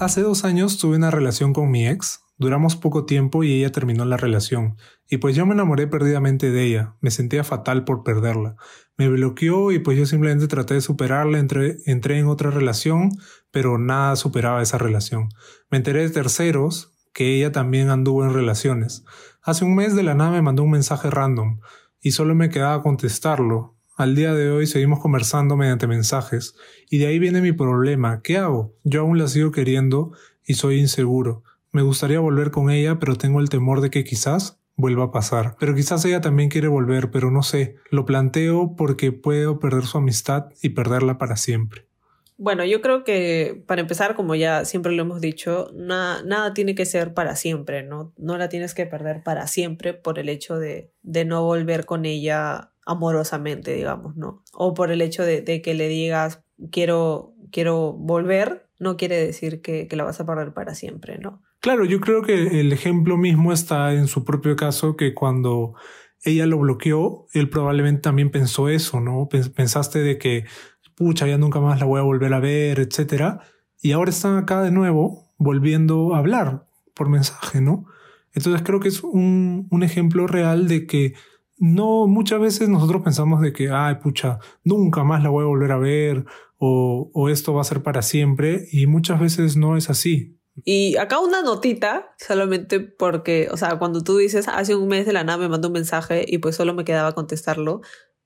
Hace 0.04 0.20
dos 0.20 0.44
años 0.44 0.76
tuve 0.76 0.96
una 0.96 1.10
relación 1.10 1.54
con 1.54 1.70
mi 1.70 1.88
ex, 1.88 2.20
duramos 2.36 2.76
poco 2.76 3.06
tiempo 3.06 3.42
y 3.42 3.54
ella 3.54 3.72
terminó 3.72 4.04
la 4.04 4.18
relación, 4.18 4.76
y 5.08 5.16
pues 5.16 5.34
yo 5.34 5.46
me 5.46 5.54
enamoré 5.54 5.86
perdidamente 5.86 6.50
de 6.50 6.62
ella, 6.62 6.94
me 7.00 7.10
sentía 7.10 7.42
fatal 7.42 7.86
por 7.86 8.04
perderla. 8.04 8.56
Me 8.98 9.08
bloqueó 9.08 9.72
y 9.72 9.78
pues 9.78 9.96
yo 9.96 10.04
simplemente 10.04 10.46
traté 10.46 10.74
de 10.74 10.82
superarla, 10.82 11.38
entré, 11.38 11.78
entré 11.86 12.18
en 12.18 12.26
otra 12.26 12.50
relación, 12.50 13.12
pero 13.50 13.78
nada 13.78 14.14
superaba 14.16 14.60
esa 14.60 14.76
relación. 14.76 15.30
Me 15.70 15.78
enteré 15.78 16.02
de 16.02 16.10
terceros 16.10 16.92
que 17.14 17.38
ella 17.38 17.50
también 17.50 17.88
anduvo 17.88 18.26
en 18.26 18.34
relaciones. 18.34 19.06
Hace 19.40 19.64
un 19.64 19.74
mes 19.74 19.96
de 19.96 20.02
la 20.02 20.14
nada 20.14 20.32
me 20.32 20.42
mandó 20.42 20.64
un 20.64 20.70
mensaje 20.72 21.08
random, 21.08 21.60
y 21.98 22.10
solo 22.10 22.34
me 22.34 22.50
quedaba 22.50 22.82
contestarlo, 22.82 23.73
al 23.96 24.14
día 24.14 24.34
de 24.34 24.50
hoy 24.50 24.66
seguimos 24.66 25.00
conversando 25.00 25.56
mediante 25.56 25.86
mensajes, 25.86 26.56
y 26.90 26.98
de 26.98 27.06
ahí 27.06 27.18
viene 27.18 27.40
mi 27.40 27.52
problema. 27.52 28.22
¿Qué 28.22 28.38
hago? 28.38 28.74
Yo 28.82 29.02
aún 29.02 29.18
la 29.18 29.28
sigo 29.28 29.52
queriendo 29.52 30.12
y 30.44 30.54
soy 30.54 30.78
inseguro. 30.78 31.42
Me 31.70 31.82
gustaría 31.82 32.20
volver 32.20 32.50
con 32.50 32.70
ella, 32.70 32.98
pero 32.98 33.16
tengo 33.16 33.40
el 33.40 33.48
temor 33.48 33.80
de 33.80 33.90
que 33.90 34.04
quizás 34.04 34.60
vuelva 34.76 35.04
a 35.04 35.12
pasar. 35.12 35.56
Pero 35.58 35.74
quizás 35.74 36.04
ella 36.04 36.20
también 36.20 36.48
quiere 36.48 36.68
volver, 36.68 37.10
pero 37.10 37.30
no 37.30 37.42
sé. 37.42 37.76
Lo 37.90 38.04
planteo 38.04 38.74
porque 38.76 39.12
puedo 39.12 39.58
perder 39.58 39.84
su 39.84 39.98
amistad 39.98 40.46
y 40.62 40.70
perderla 40.70 41.18
para 41.18 41.36
siempre. 41.36 41.86
Bueno, 42.36 42.64
yo 42.64 42.80
creo 42.80 43.04
que 43.04 43.62
para 43.66 43.80
empezar, 43.80 44.16
como 44.16 44.34
ya 44.34 44.64
siempre 44.64 44.92
lo 44.92 45.02
hemos 45.02 45.20
dicho, 45.20 45.70
nada 45.72 46.52
tiene 46.52 46.74
que 46.74 46.84
ser 46.84 47.14
para 47.14 47.36
siempre, 47.36 47.84
¿no? 47.84 48.12
No 48.16 48.36
la 48.38 48.48
tienes 48.48 48.74
que 48.74 48.86
perder 48.86 49.22
para 49.22 49.46
siempre 49.46 49.94
por 49.94 50.18
el 50.18 50.28
hecho 50.28 50.58
de, 50.58 50.90
de 51.02 51.24
no 51.24 51.44
volver 51.44 51.86
con 51.86 52.04
ella 52.04 52.72
amorosamente, 52.86 53.74
digamos, 53.74 54.16
¿no? 54.16 54.42
O 54.52 54.74
por 54.74 54.90
el 54.90 55.00
hecho 55.02 55.22
de, 55.22 55.40
de 55.40 55.62
que 55.62 55.74
le 55.74 55.88
digas 55.88 56.44
quiero, 56.70 57.34
quiero 57.50 57.92
volver, 57.92 58.68
no 58.78 58.96
quiere 58.96 59.16
decir 59.16 59.62
que, 59.62 59.88
que, 59.88 59.96
la 59.96 60.04
vas 60.04 60.20
a 60.20 60.26
perder 60.26 60.52
para 60.52 60.74
siempre, 60.74 61.18
¿no? 61.18 61.42
Claro, 61.60 61.84
yo 61.84 62.00
creo 62.00 62.22
que 62.22 62.60
el 62.60 62.72
ejemplo 62.72 63.16
mismo 63.16 63.52
está 63.52 63.94
en 63.94 64.06
su 64.06 64.24
propio 64.24 64.56
caso, 64.56 64.96
que 64.96 65.14
cuando 65.14 65.74
ella 66.24 66.46
lo 66.46 66.58
bloqueó, 66.58 67.26
él 67.32 67.48
probablemente 67.48 68.02
también 68.02 68.30
pensó 68.30 68.68
eso, 68.68 69.00
¿no? 69.00 69.28
Pensaste 69.28 70.00
de 70.00 70.18
que, 70.18 70.44
pucha, 70.94 71.26
ya 71.26 71.38
nunca 71.38 71.60
más 71.60 71.80
la 71.80 71.86
voy 71.86 72.00
a 72.00 72.04
volver 72.04 72.32
a 72.34 72.40
ver, 72.40 72.80
etcétera. 72.80 73.40
Y 73.80 73.92
ahora 73.92 74.10
están 74.10 74.36
acá 74.36 74.62
de 74.62 74.70
nuevo, 74.70 75.32
volviendo 75.38 76.14
a 76.14 76.18
hablar 76.18 76.66
por 76.94 77.08
mensaje, 77.08 77.60
¿no? 77.60 77.86
Entonces 78.32 78.62
creo 78.62 78.80
que 78.80 78.88
es 78.88 79.02
un, 79.02 79.68
un 79.70 79.82
ejemplo 79.82 80.26
real 80.26 80.66
de 80.66 80.86
que 80.86 81.14
no, 81.64 82.06
muchas 82.06 82.40
veces 82.40 82.68
nosotros 82.68 83.00
pensamos 83.02 83.40
de 83.40 83.54
que, 83.54 83.70
ay, 83.70 83.94
pucha, 83.94 84.38
nunca 84.64 85.02
más 85.02 85.22
la 85.22 85.30
voy 85.30 85.44
a 85.44 85.46
volver 85.46 85.72
a 85.72 85.78
ver 85.78 86.26
o, 86.58 87.28
esto 87.30 87.54
va 87.54 87.62
a 87.62 87.64
ser 87.64 87.82
para 87.82 88.02
siempre 88.02 88.68
y 88.70 88.86
muchas 88.86 89.18
veces 89.18 89.56
no 89.56 89.78
es 89.78 89.88
así. 89.88 90.38
Y 90.62 90.96
acá 90.98 91.20
una 91.20 91.40
notita, 91.40 92.14
solamente 92.18 92.80
porque, 92.80 93.48
o 93.50 93.56
sea, 93.56 93.78
cuando 93.78 94.04
tú 94.04 94.18
dices, 94.18 94.46
hace 94.46 94.74
un 94.74 94.88
mes 94.88 95.06
de 95.06 95.14
la 95.14 95.24
nada 95.24 95.38
me 95.38 95.48
mandó 95.48 95.68
un 95.68 95.74
mensaje 95.74 96.26
y 96.28 96.36
pues 96.36 96.54
solo 96.54 96.74
me 96.74 96.84
quedaba 96.84 97.12
contestarlo. 97.12 97.80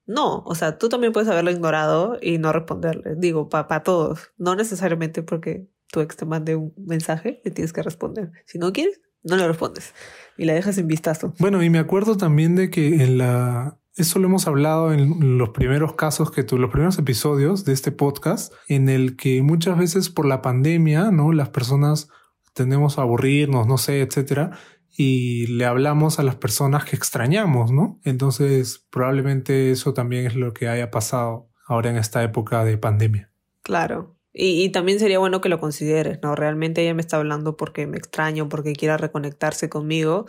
No, 0.04 0.42
o 0.44 0.56
sea, 0.56 0.76
tú 0.76 0.88
también 0.88 1.12
puedes 1.12 1.28
haberlo 1.28 1.52
ignorado 1.52 2.18
y 2.20 2.38
no 2.38 2.52
responderle. 2.52 3.14
Digo, 3.16 3.48
para 3.48 3.84
todos. 3.84 4.32
No 4.36 4.56
necesariamente 4.56 5.22
porque 5.22 5.68
tu 5.92 6.00
ex 6.00 6.16
te 6.16 6.26
mande 6.26 6.56
un 6.56 6.74
mensaje, 6.76 7.40
le 7.44 7.52
tienes 7.52 7.72
que 7.72 7.82
responder. 7.82 8.32
Si 8.46 8.58
no 8.58 8.72
quieres, 8.72 9.00
no 9.22 9.36
le 9.36 9.46
respondes 9.46 9.94
y 10.36 10.44
la 10.44 10.54
dejas 10.54 10.78
en 10.78 10.86
vistazo. 10.86 11.34
Bueno, 11.38 11.62
y 11.62 11.70
me 11.70 11.78
acuerdo 11.78 12.16
también 12.16 12.54
de 12.54 12.70
que 12.70 13.02
en 13.02 13.18
la 13.18 13.78
eso 13.98 14.20
lo 14.20 14.28
hemos 14.28 14.46
hablado 14.46 14.92
en 14.92 15.38
los 15.38 15.48
primeros 15.48 15.94
casos 15.94 16.30
que 16.30 16.44
tú, 16.44 16.56
los 16.56 16.70
primeros 16.70 16.96
episodios 16.98 17.64
de 17.64 17.72
este 17.72 17.90
podcast, 17.90 18.52
en 18.68 18.88
el 18.88 19.16
que 19.16 19.42
muchas 19.42 19.76
veces 19.76 20.08
por 20.08 20.24
la 20.24 20.40
pandemia, 20.40 21.10
¿no? 21.10 21.32
Las 21.32 21.48
personas 21.48 22.08
tendemos 22.54 22.96
a 22.96 23.02
aburrirnos, 23.02 23.66
no 23.66 23.76
sé, 23.76 24.00
etcétera, 24.00 24.56
y 24.96 25.48
le 25.48 25.64
hablamos 25.64 26.20
a 26.20 26.22
las 26.22 26.36
personas 26.36 26.84
que 26.84 26.94
extrañamos, 26.94 27.72
¿no? 27.72 28.00
Entonces, 28.04 28.86
probablemente 28.88 29.72
eso 29.72 29.94
también 29.94 30.26
es 30.26 30.36
lo 30.36 30.54
que 30.54 30.68
haya 30.68 30.92
pasado 30.92 31.50
ahora 31.66 31.90
en 31.90 31.96
esta 31.96 32.22
época 32.22 32.64
de 32.64 32.78
pandemia. 32.78 33.32
Claro. 33.62 34.17
Y, 34.40 34.68
también 34.68 35.00
sería 35.00 35.18
bueno 35.18 35.40
que 35.40 35.48
lo 35.48 35.58
consideres, 35.58 36.20
¿no? 36.22 36.36
Realmente 36.36 36.82
ella 36.82 36.94
me 36.94 37.00
está 37.00 37.16
hablando 37.16 37.56
porque 37.56 37.88
me 37.88 37.96
extraño, 37.96 38.48
porque 38.48 38.72
quiera 38.72 38.96
reconectarse 38.96 39.68
conmigo, 39.68 40.26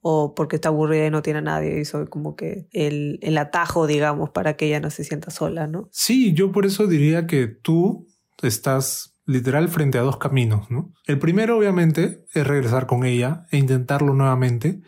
o 0.00 0.34
porque 0.34 0.56
está 0.56 0.70
aburrida 0.70 1.06
y 1.06 1.10
no 1.10 1.22
tiene 1.22 1.38
a 1.38 1.42
nadie 1.42 1.78
y 1.80 1.84
soy 1.84 2.06
como 2.06 2.34
que 2.34 2.66
el, 2.72 3.20
el 3.22 3.38
atajo, 3.38 3.86
digamos, 3.86 4.30
para 4.30 4.56
que 4.56 4.66
ella 4.66 4.80
no 4.80 4.90
se 4.90 5.04
sienta 5.04 5.30
sola, 5.30 5.68
¿no? 5.68 5.88
Sí, 5.92 6.34
yo 6.34 6.50
por 6.50 6.66
eso 6.66 6.88
diría 6.88 7.28
que 7.28 7.46
tú 7.46 8.08
estás 8.42 9.14
literal 9.24 9.68
frente 9.68 9.98
a 9.98 10.02
dos 10.02 10.16
caminos, 10.16 10.68
¿no? 10.70 10.92
El 11.06 11.20
primero, 11.20 11.56
obviamente, 11.56 12.26
es 12.34 12.44
regresar 12.44 12.86
con 12.86 13.04
ella 13.04 13.46
e 13.52 13.56
intentarlo 13.56 14.14
nuevamente, 14.14 14.82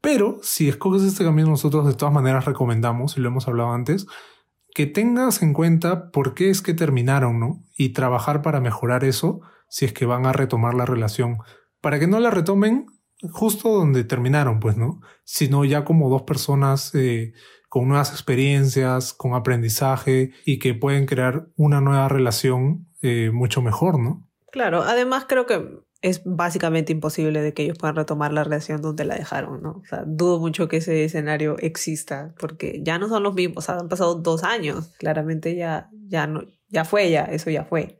pero 0.00 0.38
si 0.42 0.68
escoges 0.68 1.02
este 1.02 1.24
camino, 1.24 1.48
nosotros 1.48 1.86
de 1.86 1.94
todas 1.94 2.14
maneras 2.14 2.44
recomendamos, 2.44 3.16
y 3.16 3.20
lo 3.20 3.28
hemos 3.28 3.48
hablado 3.48 3.72
antes, 3.72 4.06
que 4.74 4.86
tengas 4.86 5.42
en 5.42 5.52
cuenta 5.52 6.10
por 6.10 6.34
qué 6.34 6.50
es 6.50 6.62
que 6.62 6.74
terminaron, 6.74 7.38
¿no? 7.38 7.64
Y 7.76 7.90
trabajar 7.90 8.42
para 8.42 8.60
mejorar 8.60 9.04
eso 9.04 9.40
si 9.68 9.84
es 9.84 9.92
que 9.92 10.06
van 10.06 10.26
a 10.26 10.32
retomar 10.32 10.74
la 10.74 10.86
relación. 10.86 11.38
Para 11.80 11.98
que 11.98 12.06
no 12.06 12.20
la 12.20 12.30
retomen, 12.30 12.86
justo 13.30 13.70
donde 13.70 14.04
terminaron, 14.04 14.60
pues, 14.60 14.76
¿no? 14.76 15.00
Sino 15.24 15.64
ya 15.64 15.84
como 15.84 16.08
dos 16.08 16.22
personas 16.22 16.94
eh, 16.94 17.32
con 17.68 17.88
nuevas 17.88 18.10
experiencias, 18.10 19.12
con 19.12 19.34
aprendizaje 19.34 20.32
y 20.44 20.58
que 20.58 20.74
pueden 20.74 21.06
crear 21.06 21.48
una 21.56 21.80
nueva 21.80 22.08
relación 22.08 22.88
eh, 23.02 23.30
mucho 23.32 23.62
mejor, 23.62 23.98
¿no? 23.98 24.28
Claro, 24.50 24.82
además 24.82 25.24
creo 25.26 25.46
que 25.46 25.80
es 26.02 26.22
básicamente 26.24 26.92
imposible 26.92 27.40
de 27.40 27.54
que 27.54 27.62
ellos 27.62 27.78
puedan 27.78 27.96
retomar 27.96 28.32
la 28.32 28.44
relación 28.44 28.82
donde 28.82 29.04
la 29.04 29.14
dejaron, 29.14 29.62
¿no? 29.62 29.80
O 29.82 29.86
sea, 29.88 30.02
dudo 30.04 30.40
mucho 30.40 30.68
que 30.68 30.78
ese 30.78 31.04
escenario 31.04 31.56
exista, 31.58 32.34
porque 32.38 32.80
ya 32.82 32.98
no 32.98 33.08
son 33.08 33.22
los 33.22 33.34
mismos, 33.34 33.58
o 33.58 33.62
sea, 33.62 33.76
han 33.76 33.88
pasado 33.88 34.16
dos 34.16 34.42
años, 34.42 34.88
claramente 34.98 35.54
ya, 35.54 35.88
ya 36.08 36.26
no, 36.26 36.42
ya 36.68 36.84
fue 36.84 37.10
ya, 37.10 37.24
eso 37.24 37.50
ya 37.50 37.64
fue. 37.64 37.98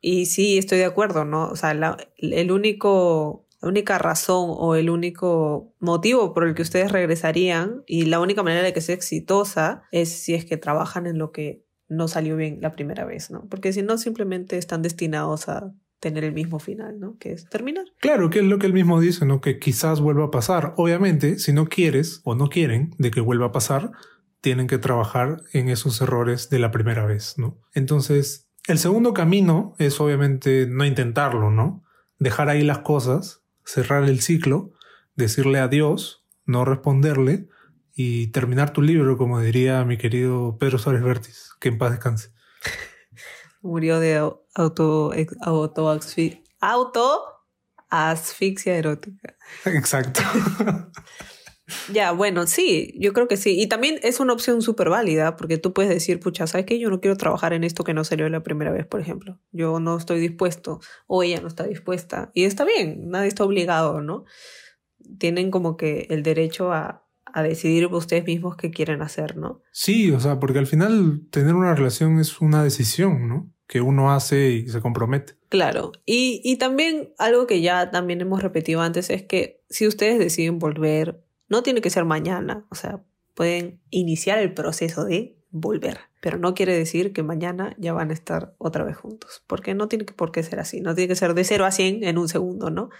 Y 0.00 0.26
sí, 0.26 0.58
estoy 0.58 0.78
de 0.78 0.84
acuerdo, 0.84 1.24
¿no? 1.24 1.48
O 1.48 1.56
sea, 1.56 1.70
el 2.18 2.52
único 2.52 3.46
la 3.62 3.68
única 3.68 3.98
razón 3.98 4.48
o 4.50 4.74
el 4.74 4.90
único 4.90 5.74
motivo 5.80 6.34
por 6.34 6.46
el 6.46 6.54
que 6.54 6.62
ustedes 6.62 6.92
regresarían 6.92 7.82
y 7.86 8.04
la 8.04 8.20
única 8.20 8.42
manera 8.42 8.62
de 8.62 8.72
que 8.72 8.80
sea 8.80 8.94
exitosa 8.94 9.82
es 9.92 10.10
si 10.10 10.34
es 10.34 10.44
que 10.44 10.56
trabajan 10.56 11.06
en 11.06 11.18
lo 11.18 11.32
que 11.32 11.64
no 11.88 12.08
salió 12.08 12.36
bien 12.36 12.58
la 12.60 12.72
primera 12.72 13.04
vez, 13.04 13.30
¿no? 13.30 13.48
Porque 13.48 13.72
si 13.72 13.82
no, 13.82 13.96
simplemente 13.96 14.58
están 14.58 14.82
destinados 14.82 15.48
a 15.48 15.72
tener 16.00 16.24
el 16.24 16.32
mismo 16.32 16.58
final, 16.58 17.00
¿no? 17.00 17.16
Que 17.18 17.32
es 17.32 17.48
terminar. 17.48 17.84
Claro, 18.00 18.30
que 18.30 18.40
es 18.40 18.44
lo 18.44 18.58
que 18.58 18.66
él 18.66 18.72
mismo 18.72 19.00
dice, 19.00 19.24
¿no? 19.24 19.40
Que 19.40 19.58
quizás 19.58 20.00
vuelva 20.00 20.26
a 20.26 20.30
pasar. 20.30 20.74
Obviamente, 20.76 21.38
si 21.38 21.52
no 21.52 21.66
quieres 21.66 22.20
o 22.24 22.34
no 22.34 22.48
quieren 22.48 22.94
de 22.98 23.10
que 23.10 23.20
vuelva 23.20 23.46
a 23.46 23.52
pasar, 23.52 23.92
tienen 24.40 24.66
que 24.66 24.78
trabajar 24.78 25.42
en 25.52 25.68
esos 25.68 26.00
errores 26.00 26.50
de 26.50 26.58
la 26.58 26.70
primera 26.70 27.06
vez, 27.06 27.34
¿no? 27.38 27.58
Entonces, 27.74 28.48
el 28.68 28.78
segundo 28.78 29.14
camino 29.14 29.74
es 29.78 30.00
obviamente 30.00 30.66
no 30.66 30.84
intentarlo, 30.84 31.50
¿no? 31.50 31.84
Dejar 32.18 32.48
ahí 32.48 32.62
las 32.62 32.78
cosas 32.78 33.42
cerrar 33.66 34.04
el 34.04 34.20
ciclo, 34.20 34.72
decirle 35.16 35.58
adiós, 35.58 36.24
no 36.46 36.64
responderle 36.64 37.48
y 37.94 38.28
terminar 38.28 38.72
tu 38.72 38.80
libro, 38.80 39.18
como 39.18 39.40
diría 39.40 39.84
mi 39.84 39.98
querido 39.98 40.56
Pedro 40.58 40.78
Suárez 40.78 41.02
Vértiz, 41.02 41.50
que 41.60 41.68
en 41.68 41.78
paz 41.78 41.90
descanse. 41.90 42.30
Murió 43.66 44.00
de 44.00 44.16
auto, 44.16 45.12
auto, 45.44 45.88
auto 46.60 47.36
asfixia 47.90 48.76
erótica. 48.76 49.36
Exacto. 49.64 50.20
Ya, 51.92 52.12
bueno, 52.12 52.46
sí, 52.46 52.94
yo 52.96 53.12
creo 53.12 53.26
que 53.26 53.36
sí. 53.36 53.60
Y 53.60 53.66
también 53.66 53.98
es 54.04 54.20
una 54.20 54.32
opción 54.32 54.62
súper 54.62 54.88
válida, 54.88 55.34
porque 55.36 55.58
tú 55.58 55.72
puedes 55.72 55.90
decir, 55.90 56.20
pucha, 56.20 56.46
¿sabes 56.46 56.64
qué? 56.64 56.78
Yo 56.78 56.90
no 56.90 57.00
quiero 57.00 57.16
trabajar 57.16 57.52
en 57.54 57.64
esto 57.64 57.82
que 57.82 57.92
no 57.92 58.04
salió 58.04 58.28
la 58.28 58.44
primera 58.44 58.70
vez, 58.70 58.86
por 58.86 59.00
ejemplo. 59.00 59.40
Yo 59.50 59.80
no 59.80 59.96
estoy 59.96 60.20
dispuesto, 60.20 60.78
o 61.08 61.24
ella 61.24 61.40
no 61.40 61.48
está 61.48 61.64
dispuesta. 61.64 62.30
Y 62.34 62.44
está 62.44 62.64
bien, 62.64 63.08
nadie 63.08 63.26
está 63.26 63.42
obligado, 63.42 64.00
¿no? 64.00 64.26
Tienen 65.18 65.50
como 65.50 65.76
que 65.76 66.06
el 66.10 66.22
derecho 66.22 66.72
a, 66.72 67.04
a 67.24 67.42
decidir 67.42 67.86
ustedes 67.86 68.24
mismos 68.24 68.56
qué 68.56 68.70
quieren 68.70 69.02
hacer, 69.02 69.36
¿no? 69.36 69.60
Sí, 69.72 70.12
o 70.12 70.20
sea, 70.20 70.38
porque 70.38 70.60
al 70.60 70.68
final 70.68 71.26
tener 71.30 71.56
una 71.56 71.74
relación 71.74 72.20
es 72.20 72.40
una 72.40 72.62
decisión, 72.62 73.28
¿no? 73.28 73.52
Que 73.66 73.80
uno 73.80 74.12
hace 74.12 74.50
y 74.50 74.68
se 74.68 74.80
compromete. 74.80 75.34
Claro. 75.48 75.92
Y, 76.04 76.40
y 76.44 76.56
también 76.56 77.12
algo 77.18 77.46
que 77.46 77.60
ya 77.60 77.90
también 77.90 78.20
hemos 78.20 78.42
repetido 78.42 78.80
antes 78.80 79.10
es 79.10 79.22
que 79.22 79.62
si 79.68 79.86
ustedes 79.86 80.18
deciden 80.18 80.58
volver 80.58 81.22
no 81.48 81.62
tiene 81.62 81.80
que 81.80 81.90
ser 81.90 82.04
mañana, 82.04 82.66
o 82.70 82.74
sea, 82.74 83.02
pueden 83.34 83.80
iniciar 83.90 84.38
el 84.38 84.52
proceso 84.54 85.04
de 85.04 85.36
volver, 85.50 85.98
pero 86.20 86.38
no 86.38 86.54
quiere 86.54 86.76
decir 86.76 87.12
que 87.12 87.22
mañana 87.22 87.74
ya 87.78 87.92
van 87.92 88.10
a 88.10 88.14
estar 88.14 88.54
otra 88.58 88.84
vez 88.84 88.96
juntos, 88.96 89.42
porque 89.46 89.74
no 89.74 89.88
tiene 89.88 90.04
por 90.04 90.32
qué 90.32 90.42
ser 90.42 90.60
así, 90.60 90.80
no 90.80 90.94
tiene 90.94 91.08
que 91.08 91.16
ser 91.16 91.34
de 91.34 91.44
0 91.44 91.64
a 91.64 91.70
100 91.70 92.04
en 92.04 92.18
un 92.18 92.28
segundo, 92.28 92.70
¿no? 92.70 92.90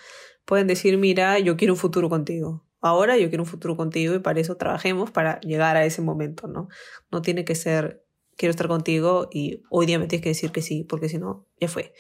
Pueden 0.45 0.67
decir, 0.67 0.97
mira, 0.97 1.39
yo 1.39 1.57
quiero 1.57 1.75
un 1.75 1.79
futuro 1.79 2.09
contigo, 2.09 2.65
ahora 2.81 3.19
yo 3.19 3.29
quiero 3.29 3.43
un 3.43 3.49
futuro 3.49 3.77
contigo 3.77 4.15
y 4.15 4.21
para 4.21 4.41
eso 4.41 4.57
trabajemos 4.57 5.11
para 5.11 5.41
llegar 5.41 5.77
a 5.77 5.85
ese 5.85 6.03
momento, 6.03 6.47
¿no? 6.47 6.69
No 7.11 7.21
tiene 7.21 7.45
que 7.45 7.55
ser, 7.55 8.06
quiero 8.37 8.51
estar 8.51 8.69
contigo 8.69 9.29
y 9.33 9.63
hoy 9.71 9.87
día 9.87 9.99
me 9.99 10.07
tienes 10.07 10.23
que 10.23 10.31
decir 10.31 10.53
que 10.53 10.63
sí, 10.63 10.85
porque 10.85 11.09
si 11.09 11.19
no, 11.19 11.47
ya 11.61 11.69
fue 11.69 11.93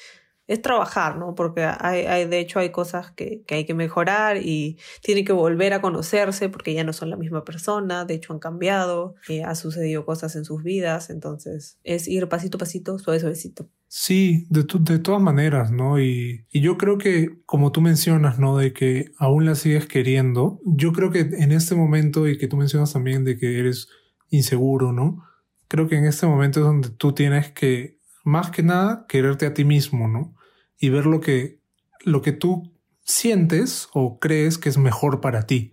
es 0.46 0.62
trabajar, 0.62 1.18
¿no? 1.18 1.34
Porque 1.34 1.64
hay, 1.64 2.02
hay, 2.02 2.26
de 2.26 2.38
hecho 2.38 2.58
hay 2.60 2.70
cosas 2.70 3.10
que, 3.10 3.42
que, 3.46 3.56
hay 3.56 3.64
que 3.64 3.74
mejorar 3.74 4.36
y 4.36 4.78
tienen 5.02 5.24
que 5.24 5.32
volver 5.32 5.72
a 5.72 5.80
conocerse 5.80 6.48
porque 6.48 6.72
ya 6.72 6.84
no 6.84 6.92
son 6.92 7.10
la 7.10 7.16
misma 7.16 7.44
persona, 7.44 8.04
de 8.04 8.14
hecho 8.14 8.32
han 8.32 8.38
cambiado, 8.38 9.16
eh, 9.28 9.42
ha 9.42 9.54
sucedido 9.54 10.04
cosas 10.04 10.36
en 10.36 10.44
sus 10.44 10.62
vidas, 10.62 11.10
entonces 11.10 11.78
es 11.82 12.06
ir 12.06 12.28
pasito 12.28 12.58
a 12.58 12.60
pasito, 12.60 12.98
suave 12.98 13.20
suavecito. 13.20 13.68
Sí, 13.88 14.46
de, 14.50 14.66
de 14.80 14.98
todas 14.98 15.22
maneras, 15.22 15.70
¿no? 15.70 16.00
Y, 16.00 16.46
y 16.50 16.60
yo 16.60 16.76
creo 16.76 16.98
que, 16.98 17.40
como 17.46 17.72
tú 17.72 17.80
mencionas, 17.80 18.38
¿no? 18.38 18.56
De 18.56 18.72
que 18.72 19.12
aún 19.18 19.46
la 19.46 19.54
sigues 19.54 19.86
queriendo, 19.86 20.60
yo 20.64 20.92
creo 20.92 21.10
que 21.10 21.20
en 21.20 21.52
este 21.52 21.74
momento 21.74 22.28
y 22.28 22.36
que 22.36 22.48
tú 22.48 22.56
mencionas 22.56 22.92
también 22.92 23.24
de 23.24 23.38
que 23.38 23.58
eres 23.58 23.88
inseguro, 24.28 24.92
¿no? 24.92 25.24
Creo 25.68 25.88
que 25.88 25.96
en 25.96 26.04
este 26.04 26.26
momento 26.26 26.60
es 26.60 26.66
donde 26.66 26.90
tú 26.90 27.12
tienes 27.12 27.50
que, 27.52 27.98
más 28.24 28.50
que 28.50 28.62
nada, 28.62 29.06
quererte 29.08 29.46
a 29.46 29.54
ti 29.54 29.64
mismo, 29.64 30.08
¿no? 30.08 30.36
y 30.78 30.90
ver 30.90 31.06
lo 31.06 31.20
que, 31.20 31.60
lo 32.04 32.22
que 32.22 32.32
tú 32.32 32.72
sientes 33.02 33.88
o 33.92 34.18
crees 34.18 34.58
que 34.58 34.68
es 34.68 34.78
mejor 34.78 35.20
para 35.20 35.46
ti, 35.46 35.72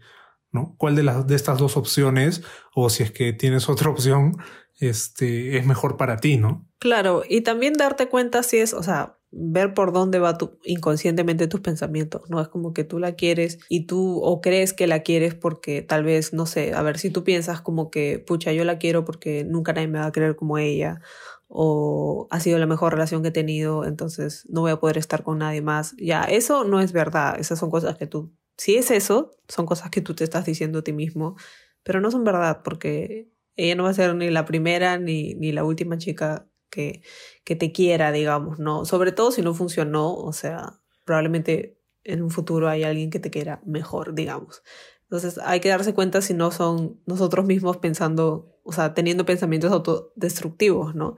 ¿no? 0.52 0.76
¿Cuál 0.78 0.96
de, 0.96 1.04
las, 1.04 1.28
de 1.28 1.36
estas 1.36 1.58
dos 1.58 1.78
opciones, 1.78 2.44
o 2.74 2.90
si 2.90 3.04
es 3.04 3.12
que 3.12 3.34
tienes 3.34 3.70
otra 3.70 3.90
opción, 3.90 4.38
este, 4.80 5.58
es 5.58 5.66
mejor 5.66 5.98
para 5.98 6.18
ti, 6.18 6.38
¿no? 6.38 6.68
Claro, 6.80 7.24
y 7.28 7.42
también 7.42 7.74
darte 7.74 8.08
cuenta 8.08 8.44
si 8.44 8.58
es, 8.58 8.74
o 8.74 8.84
sea, 8.84 9.18
ver 9.36 9.74
por 9.74 9.92
dónde 9.94 10.20
va 10.20 10.38
tu, 10.38 10.60
inconscientemente 10.64 11.48
tus 11.48 11.62
pensamientos, 11.62 12.30
¿no? 12.30 12.40
Es 12.40 12.48
como 12.48 12.74
que 12.74 12.84
tú 12.84 13.00
la 13.00 13.16
quieres 13.16 13.58
y 13.68 13.88
tú 13.88 14.20
o 14.22 14.42
crees 14.42 14.74
que 14.74 14.86
la 14.88 15.02
quieres 15.02 15.34
porque 15.34 15.82
tal 15.82 16.04
vez, 16.04 16.34
no 16.34 16.46
sé, 16.46 16.74
a 16.74 16.82
ver 16.84 17.00
si 17.00 17.10
tú 17.10 17.24
piensas 17.24 17.60
como 17.62 17.90
que, 17.90 18.20
pucha, 18.20 18.54
yo 18.54 18.64
la 18.64 18.78
quiero 18.78 19.06
porque 19.06 19.44
nunca 19.44 19.74
nadie 19.74 19.88
me 19.88 20.00
va 20.00 20.06
a 20.06 20.12
querer 20.12 20.36
como 20.36 20.60
ella 20.60 21.02
o 21.48 22.28
ha 22.32 22.40
sido 22.40 22.60
la 22.60 22.68
mejor 22.68 22.94
relación 22.94 23.22
que 23.24 23.30
he 23.30 23.32
tenido, 23.32 23.86
entonces 23.86 24.46
no 24.50 24.62
voy 24.62 24.72
a 24.72 24.80
poder 24.80 24.98
estar 24.98 25.24
con 25.24 25.40
nadie 25.40 25.62
más. 25.62 25.96
Ya, 25.98 26.24
eso 26.24 26.64
no 26.64 26.80
es 26.80 26.94
verdad, 26.94 27.40
esas 27.40 27.60
son 27.60 27.72
cosas 27.72 27.98
que 27.98 28.08
tú, 28.08 28.32
si 28.58 28.76
es 28.76 28.92
eso, 28.92 29.32
son 29.48 29.66
cosas 29.66 29.90
que 29.90 30.02
tú 30.02 30.14
te 30.16 30.24
estás 30.24 30.46
diciendo 30.46 30.80
a 30.80 30.84
ti 30.84 30.94
mismo, 30.94 31.36
pero 31.84 32.02
no 32.02 32.12
son 32.12 32.24
verdad 32.24 32.62
porque 32.64 33.30
ella 33.56 33.76
no 33.76 33.84
va 33.84 33.90
a 33.90 33.94
ser 33.94 34.16
ni 34.16 34.30
la 34.30 34.46
primera 34.46 34.98
ni, 34.98 35.36
ni 35.36 35.52
la 35.52 35.64
última 35.64 35.98
chica 35.98 36.48
que, 36.74 37.02
te 37.46 37.72
quiera, 37.72 38.12
digamos, 38.12 38.60
¿no? 38.60 38.86
Sobre 38.86 39.12
todo 39.12 39.32
si 39.32 39.42
no 39.42 39.54
funcionó, 39.54 40.14
o 40.16 40.34
sea, 40.34 40.80
probablemente 41.06 41.78
en 42.04 42.22
un 42.22 42.32
futuro 42.32 42.70
hay 42.70 42.84
alguien 42.84 43.10
que 43.10 43.20
te 43.20 43.30
quiera 43.30 43.62
mejor, 43.66 44.14
digamos. 44.16 44.64
Entonces 45.04 45.40
hay 45.44 45.60
que 45.60 45.70
darse 45.70 45.94
cuenta 45.94 46.22
si 46.22 46.34
no 46.34 46.52
son 46.52 47.00
nosotros 47.06 47.46
mismos 47.46 47.78
pensando, 47.78 48.58
o 48.64 48.72
sea, 48.72 48.94
teniendo 48.94 49.26
pensamientos 49.26 49.72
autodestructivos, 49.72 50.96
¿no? 50.96 51.16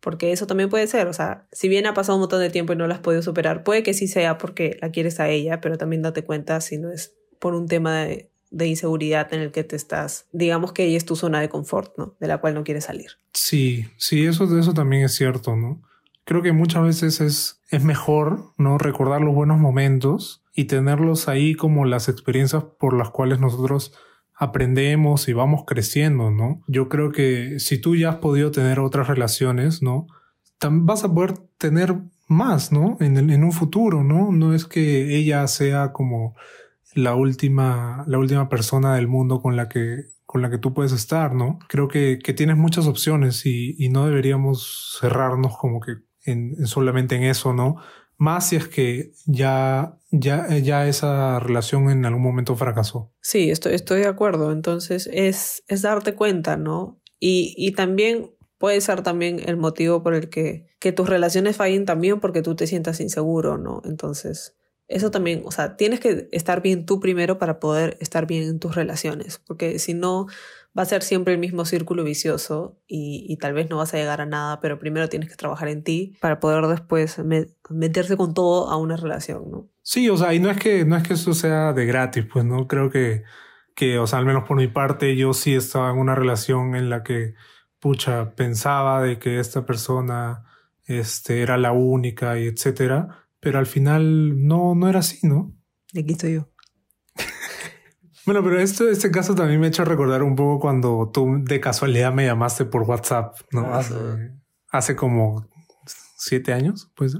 Porque 0.00 0.32
eso 0.32 0.46
también 0.46 0.68
puede 0.68 0.86
ser, 0.86 1.06
o 1.06 1.12
sea, 1.12 1.48
si 1.52 1.68
bien 1.68 1.86
ha 1.86 1.94
pasado 1.94 2.16
un 2.16 2.22
montón 2.22 2.40
de 2.40 2.50
tiempo 2.50 2.72
y 2.72 2.76
no 2.76 2.86
la 2.86 2.94
has 2.96 3.00
podido 3.00 3.22
superar, 3.22 3.64
puede 3.64 3.82
que 3.82 3.94
sí 3.94 4.08
sea 4.08 4.38
porque 4.38 4.76
la 4.80 4.90
quieres 4.90 5.20
a 5.20 5.28
ella, 5.28 5.60
pero 5.60 5.78
también 5.78 6.02
date 6.02 6.24
cuenta 6.24 6.60
si 6.60 6.78
no 6.78 6.90
es 6.90 7.16
por 7.38 7.54
un 7.54 7.68
tema 7.68 8.04
de, 8.04 8.30
de 8.54 8.68
inseguridad 8.68 9.34
en 9.34 9.40
el 9.40 9.50
que 9.50 9.64
te 9.64 9.74
estás, 9.74 10.28
digamos 10.32 10.72
que 10.72 10.84
ella 10.84 10.96
es 10.96 11.04
tu 11.04 11.16
zona 11.16 11.40
de 11.40 11.48
confort, 11.48 11.98
¿no? 11.98 12.14
De 12.20 12.28
la 12.28 12.38
cual 12.38 12.54
no 12.54 12.62
quieres 12.62 12.84
salir. 12.84 13.10
Sí, 13.32 13.86
sí, 13.98 14.24
eso, 14.24 14.44
eso 14.58 14.72
también 14.72 15.02
es 15.02 15.14
cierto, 15.14 15.56
¿no? 15.56 15.82
Creo 16.24 16.40
que 16.40 16.52
muchas 16.52 16.84
veces 16.84 17.20
es, 17.20 17.60
es 17.70 17.82
mejor, 17.82 18.52
¿no? 18.56 18.78
Recordar 18.78 19.20
los 19.20 19.34
buenos 19.34 19.58
momentos 19.58 20.44
y 20.54 20.66
tenerlos 20.66 21.28
ahí 21.28 21.54
como 21.54 21.84
las 21.84 22.08
experiencias 22.08 22.62
por 22.78 22.96
las 22.96 23.10
cuales 23.10 23.40
nosotros 23.40 23.92
aprendemos 24.36 25.26
y 25.28 25.32
vamos 25.32 25.64
creciendo, 25.66 26.30
¿no? 26.30 26.62
Yo 26.68 26.88
creo 26.88 27.10
que 27.10 27.58
si 27.58 27.78
tú 27.80 27.96
ya 27.96 28.10
has 28.10 28.16
podido 28.16 28.52
tener 28.52 28.78
otras 28.78 29.08
relaciones, 29.08 29.82
¿no? 29.82 30.06
Vas 30.60 31.02
a 31.02 31.12
poder 31.12 31.34
tener 31.58 31.96
más, 32.28 32.70
¿no? 32.70 32.96
En, 33.00 33.16
en 33.16 33.42
un 33.42 33.52
futuro, 33.52 34.04
¿no? 34.04 34.30
No 34.30 34.54
es 34.54 34.64
que 34.64 35.16
ella 35.16 35.46
sea 35.48 35.92
como 35.92 36.36
la 36.94 37.14
última, 37.14 38.04
la 38.06 38.18
última 38.18 38.48
persona 38.48 38.94
del 38.96 39.08
mundo 39.08 39.40
con 39.40 39.56
la 39.56 39.68
que, 39.68 40.04
con 40.26 40.42
la 40.42 40.50
que 40.50 40.58
tú 40.58 40.74
puedes 40.74 40.92
estar, 40.92 41.34
¿no? 41.34 41.58
Creo 41.68 41.88
que, 41.88 42.18
que 42.22 42.32
tienes 42.32 42.56
muchas 42.56 42.86
opciones 42.86 43.44
y, 43.46 43.74
y, 43.78 43.88
no 43.88 44.06
deberíamos 44.06 44.98
cerrarnos 45.00 45.56
como 45.56 45.80
que 45.80 45.96
en, 46.24 46.66
solamente 46.66 47.16
en 47.16 47.24
eso, 47.24 47.52
¿no? 47.52 47.76
Más 48.16 48.48
si 48.48 48.56
es 48.56 48.68
que 48.68 49.12
ya, 49.26 49.98
ya, 50.10 50.48
ya 50.58 50.86
esa 50.86 51.40
relación 51.40 51.90
en 51.90 52.04
algún 52.04 52.22
momento 52.22 52.54
fracasó. 52.54 53.12
Sí, 53.20 53.50
estoy, 53.50 53.74
estoy 53.74 54.00
de 54.00 54.08
acuerdo. 54.08 54.52
Entonces 54.52 55.08
es, 55.12 55.64
es 55.66 55.82
darte 55.82 56.14
cuenta, 56.14 56.56
¿no? 56.56 57.00
Y, 57.18 57.54
y 57.56 57.72
también 57.72 58.30
puede 58.58 58.80
ser 58.80 59.02
también 59.02 59.40
el 59.44 59.56
motivo 59.56 60.02
por 60.02 60.14
el 60.14 60.30
que, 60.30 60.66
que 60.78 60.92
tus 60.92 61.08
relaciones 61.08 61.56
fallen 61.56 61.84
también 61.84 62.20
porque 62.20 62.42
tú 62.42 62.54
te 62.54 62.66
sientas 62.66 63.00
inseguro, 63.00 63.58
¿no? 63.58 63.82
Entonces, 63.84 64.56
eso 64.88 65.10
también, 65.10 65.42
o 65.44 65.50
sea, 65.50 65.76
tienes 65.76 66.00
que 66.00 66.28
estar 66.32 66.60
bien 66.62 66.84
tú 66.84 67.00
primero 67.00 67.38
para 67.38 67.58
poder 67.58 67.96
estar 68.00 68.26
bien 68.26 68.42
en 68.44 68.58
tus 68.58 68.74
relaciones, 68.74 69.40
porque 69.46 69.78
si 69.78 69.94
no, 69.94 70.26
va 70.76 70.82
a 70.82 70.86
ser 70.86 71.02
siempre 71.02 71.32
el 71.32 71.38
mismo 71.38 71.64
círculo 71.64 72.04
vicioso 72.04 72.80
y, 72.86 73.36
tal 73.40 73.54
vez 73.54 73.70
no 73.70 73.76
vas 73.76 73.94
a 73.94 73.96
llegar 73.96 74.20
a 74.20 74.26
nada, 74.26 74.60
pero 74.60 74.78
primero 74.78 75.08
tienes 75.08 75.28
que 75.28 75.36
trabajar 75.36 75.68
en 75.68 75.84
ti 75.84 76.16
para 76.20 76.40
poder 76.40 76.66
después 76.66 77.20
meterse 77.70 78.16
con 78.16 78.34
todo 78.34 78.68
a 78.68 78.76
una 78.76 78.96
relación, 78.96 79.50
¿no? 79.50 79.68
Sí, 79.82 80.08
o 80.08 80.16
sea, 80.16 80.34
y 80.34 80.40
no 80.40 80.50
es 80.50 80.58
que, 80.58 80.84
no 80.84 80.96
es 80.96 81.02
que 81.02 81.14
eso 81.14 81.32
sea 81.34 81.72
de 81.72 81.86
gratis, 81.86 82.26
pues 82.30 82.44
no 82.44 82.66
creo 82.66 82.90
que, 82.90 83.22
que, 83.74 83.98
o 83.98 84.06
sea, 84.06 84.18
al 84.18 84.26
menos 84.26 84.44
por 84.44 84.56
mi 84.56 84.68
parte, 84.68 85.16
yo 85.16 85.32
sí 85.32 85.54
estaba 85.54 85.90
en 85.90 85.98
una 85.98 86.14
relación 86.14 86.74
en 86.74 86.90
la 86.90 87.02
que, 87.02 87.34
pucha, 87.78 88.34
pensaba 88.34 89.02
de 89.02 89.18
que 89.18 89.38
esta 89.38 89.64
persona 89.66 90.44
este, 90.86 91.42
era 91.42 91.56
la 91.56 91.72
única 91.72 92.38
y 92.38 92.46
etcétera 92.46 93.23
pero 93.44 93.58
al 93.58 93.66
final 93.66 94.46
no, 94.46 94.74
no 94.74 94.88
era 94.88 95.00
así, 95.00 95.24
¿no? 95.26 95.54
Aquí 95.90 96.12
estoy 96.12 96.34
yo. 96.34 96.50
bueno, 98.24 98.42
pero 98.42 98.58
esto, 98.58 98.88
este 98.88 99.10
caso 99.10 99.34
también 99.34 99.60
me 99.60 99.66
ha 99.66 99.68
hecho 99.68 99.84
recordar 99.84 100.22
un 100.22 100.34
poco 100.34 100.58
cuando 100.58 101.10
tú 101.12 101.44
de 101.44 101.60
casualidad 101.60 102.12
me 102.12 102.24
llamaste 102.24 102.64
por 102.64 102.82
WhatsApp, 102.82 103.36
¿no? 103.52 103.66
Ah, 103.66 103.78
hace, 103.78 103.94
hace, 104.68 104.96
como 104.96 105.46
siete 106.16 106.54
años, 106.54 106.90
pues. 106.96 107.18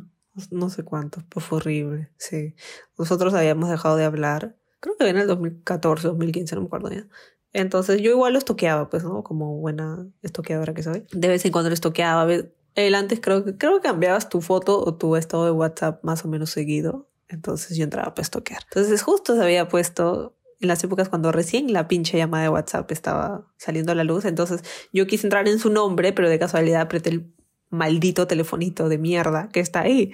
No 0.50 0.70
sé 0.70 0.82
cuánto, 0.82 1.22
pues 1.28 1.44
fue 1.44 1.58
horrible, 1.58 2.10
sí. 2.16 2.56
Nosotros 2.98 3.34
habíamos 3.34 3.68
dejado 3.68 3.96
de 3.96 4.04
hablar, 4.04 4.56
creo 4.80 4.96
que 4.96 5.06
en 5.06 5.18
el 5.18 5.26
2014, 5.26 6.08
2015, 6.08 6.54
no 6.54 6.62
me 6.62 6.66
acuerdo 6.68 6.90
ya. 6.90 7.06
Entonces 7.52 8.00
yo 8.00 8.10
igual 8.10 8.32
lo 8.32 8.38
estoqueaba, 8.38 8.88
pues, 8.88 9.04
¿no? 9.04 9.22
Como 9.22 9.58
buena 9.58 10.08
estoqueadora 10.22 10.72
que 10.72 10.82
soy. 10.82 11.06
De 11.12 11.28
vez 11.28 11.44
en 11.44 11.52
cuando 11.52 11.68
lo 11.68 11.74
estoqueaba, 11.74 12.26
él 12.74 12.94
antes 12.94 13.20
creo 13.20 13.44
que, 13.44 13.56
creo 13.56 13.80
que 13.80 13.88
cambiabas 13.88 14.28
tu 14.28 14.40
foto 14.40 14.78
o 14.78 14.94
tu 14.94 15.16
estado 15.16 15.44
de 15.44 15.50
WhatsApp 15.52 16.02
más 16.02 16.24
o 16.24 16.28
menos 16.28 16.50
seguido. 16.50 17.08
Entonces 17.28 17.76
yo 17.76 17.84
entraba 17.84 18.12
a 18.16 18.20
estoquear. 18.20 18.62
Entonces 18.64 19.02
justo 19.02 19.34
se 19.34 19.42
había 19.42 19.68
puesto 19.68 20.37
en 20.60 20.68
las 20.68 20.82
épocas 20.84 21.08
cuando 21.08 21.32
recién 21.32 21.72
la 21.72 21.88
pinche 21.88 22.18
llamada 22.18 22.44
de 22.44 22.48
WhatsApp 22.50 22.90
estaba 22.90 23.46
saliendo 23.56 23.92
a 23.92 23.94
la 23.94 24.04
luz. 24.04 24.24
Entonces 24.24 24.62
yo 24.92 25.06
quise 25.06 25.26
entrar 25.26 25.48
en 25.48 25.58
su 25.58 25.70
nombre, 25.70 26.12
pero 26.12 26.28
de 26.28 26.38
casualidad 26.38 26.82
apreté 26.82 27.10
el 27.10 27.32
maldito 27.70 28.26
telefonito 28.26 28.88
de 28.88 28.98
mierda 28.98 29.48
que 29.52 29.60
está 29.60 29.80
ahí. 29.80 30.12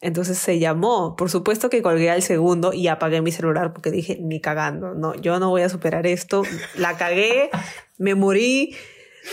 Entonces 0.00 0.38
se 0.38 0.58
llamó. 0.58 1.16
Por 1.16 1.30
supuesto 1.30 1.70
que 1.70 1.82
colgué 1.82 2.10
al 2.10 2.22
segundo 2.22 2.72
y 2.72 2.88
apagué 2.88 3.22
mi 3.22 3.32
celular 3.32 3.72
porque 3.72 3.90
dije, 3.90 4.18
ni 4.20 4.40
cagando, 4.40 4.94
no, 4.94 5.14
yo 5.14 5.38
no 5.38 5.50
voy 5.50 5.62
a 5.62 5.68
superar 5.68 6.06
esto. 6.06 6.42
La 6.76 6.96
cagué, 6.96 7.50
me 7.98 8.14
morí 8.14 8.74